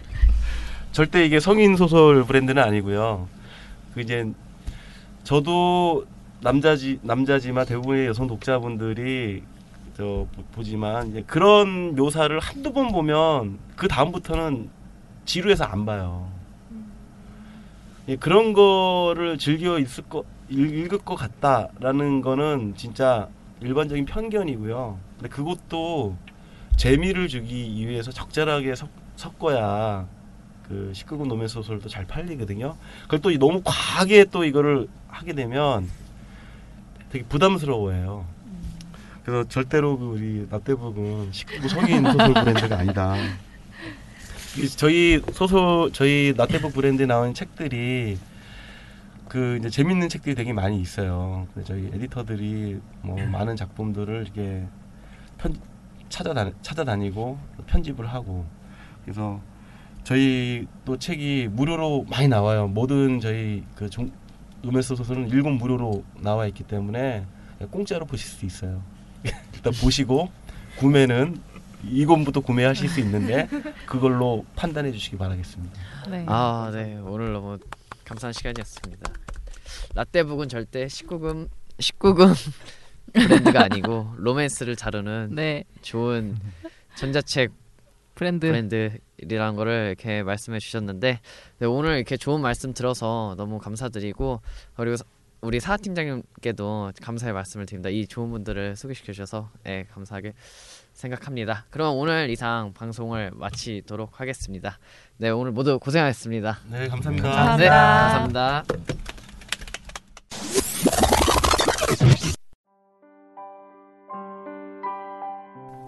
[0.93, 3.27] 절대 이게 성인 소설 브랜드는 아니고요.
[3.95, 4.31] 그 이제
[5.25, 6.05] 저도
[6.43, 9.43] 남자지 남자지만 대부분의 여성 독자분들이
[9.97, 14.69] 저 보- 보지만 이제 그런 묘사를 한두 번 보면 그 다음부터는
[15.25, 16.31] 지루해서 안 봐요.
[18.09, 23.29] 예, 그런 거를 즐겨 있을 거 읽- 읽을 것 같다라는 거는 진짜
[23.61, 24.99] 일반적인 편견이고요.
[25.17, 26.17] 근데 그것도
[26.77, 30.07] 재미를 주기 위해서 적절하게 섞, 섞어야
[30.69, 32.77] 그 19금 노맨 소설도 잘 팔리거든요.
[33.05, 35.89] 그걸 또 너무 과하게 또 이거를 하게 되면
[37.11, 38.25] 되게 부담스러워해요.
[39.25, 43.17] 그래서 절대로 그 우리 납대북은 19금 성인 소설 브랜드가 아니다.
[44.59, 48.19] 이 저희 소설 저희 나태북 브랜드에 나온 책들이
[49.29, 51.47] 그 이제 재밌는 책들이 되게 많이 있어요.
[51.65, 54.67] 저희 에디터들이 뭐 많은 작품들을 이렇게
[55.37, 55.55] 편
[56.09, 58.47] 찾아다 찾아다니고 편집을 하고
[59.05, 59.41] 그래서
[60.05, 62.67] 저희 또 책이 무료로 많이 나와요.
[62.69, 64.11] 모든 저희 그 종,
[64.63, 67.27] 로맨스 소설은 일본 무료로 나와 있기 때문에
[67.71, 68.83] 공짜로 보실 수 있어요.
[69.53, 70.31] 일단 보시고
[70.79, 71.41] 구매는
[71.85, 73.49] 이권부터 구매하실 수 있는데
[73.87, 75.75] 그걸로 판단해 주시기 바라겠습니다.
[76.11, 76.25] 네.
[76.27, 76.99] 아, 네.
[77.05, 77.59] 오늘 너무
[78.09, 79.13] 감사한 시간이었습니다.
[79.95, 81.49] 라떼북은 절대 19금
[81.79, 82.35] 19금
[83.13, 85.65] 브랜드가 아니고 로맨스를 다루는 네.
[85.83, 86.37] 좋은
[86.97, 87.53] 전자책
[88.15, 88.47] 브랜드.
[88.49, 91.21] 브랜드라는 거를 이렇게 말씀해 주셨는데
[91.59, 94.41] 네, 오늘 이렇게 좋은 말씀 들어서 너무 감사드리고
[94.75, 95.05] 그리고 사-
[95.41, 97.91] 우리 사하 팀장님께도 감사의 말씀을 드립니다.
[97.91, 100.33] 이 좋은 분들을 소개시켜 주셔서 네, 감사하게
[100.99, 101.65] 생각합니다.
[101.71, 104.79] 그럼 오늘 이상 방송을 마치도록 하겠습니다.
[105.17, 106.59] 네, 오늘 모두 고생하셨습니다.
[106.71, 107.57] 네, 감사합니다.
[107.57, 108.65] 네, 감사합니다.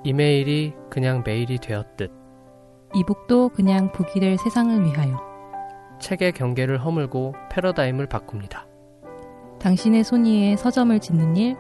[0.05, 2.11] 이메일이 그냥 메일이 되었듯
[2.95, 5.21] 이북도 그냥 북이 될 세상을 위하여
[6.01, 8.67] 책의 경계를 허물고 패러다임을 바꿉니다.
[9.61, 11.57] 당신의 손 위에 서점을 짓는 일,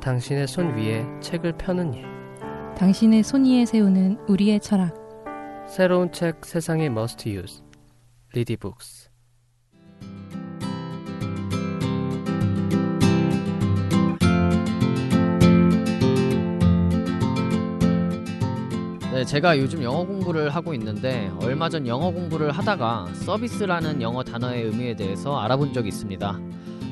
[0.00, 2.17] 당신의 손 위에 책을 펴는 일.
[2.78, 4.94] 당신의 손 위에 세우는 우리의 철학.
[5.66, 7.60] 새로운 책 세상의 must use.
[8.32, 9.08] 리디북스.
[19.12, 24.62] 네, 제가 요즘 영어 공부를 하고 있는데 얼마 전 영어 공부를 하다가 서비스라는 영어 단어의
[24.66, 26.38] 의미에 대해서 알아본 적이 있습니다.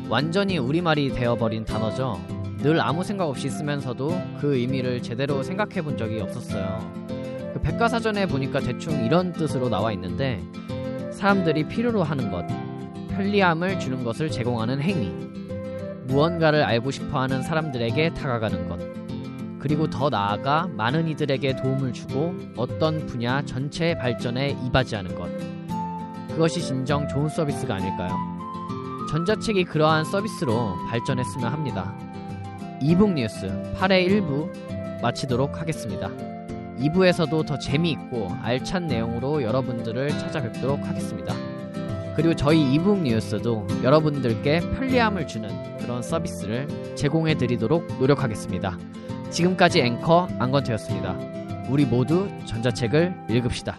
[0.09, 2.36] 완전히 우리말이 되어버린 단어죠.
[2.59, 7.07] 늘 아무 생각 없이 쓰면서도 그 의미를 제대로 생각해 본 적이 없었어요.
[7.53, 10.43] 그 백과사전에 보니까 대충 이런 뜻으로 나와 있는데
[11.13, 12.47] 사람들이 필요로 하는 것,
[13.11, 15.11] 편리함을 주는 것을 제공하는 행위,
[16.07, 18.79] 무언가를 알고 싶어 하는 사람들에게 다가가는 것,
[19.59, 25.29] 그리고 더 나아가 많은 이들에게 도움을 주고 어떤 분야 전체의 발전에 이바지하는 것.
[26.29, 28.15] 그것이 진정 좋은 서비스가 아닐까요?
[29.11, 32.06] 전자책이 그러한 서비스로 발전했으면 합니다.
[32.81, 36.09] 이북 뉴스 8회 1부 마치도록 하겠습니다.
[36.79, 41.35] 2부에서도 더 재미있고 알찬 내용으로 여러분들을 찾아뵙도록 하겠습니다.
[42.15, 45.49] 그리고 저희 이북 뉴스도 여러분들께 편리함을 주는
[45.79, 48.79] 그런 서비스를 제공해 드리도록 노력하겠습니다.
[49.31, 51.17] 지금까지 앵커 안건태였습니다.
[51.69, 53.77] 우리 모두 전자책을 읽읍시다.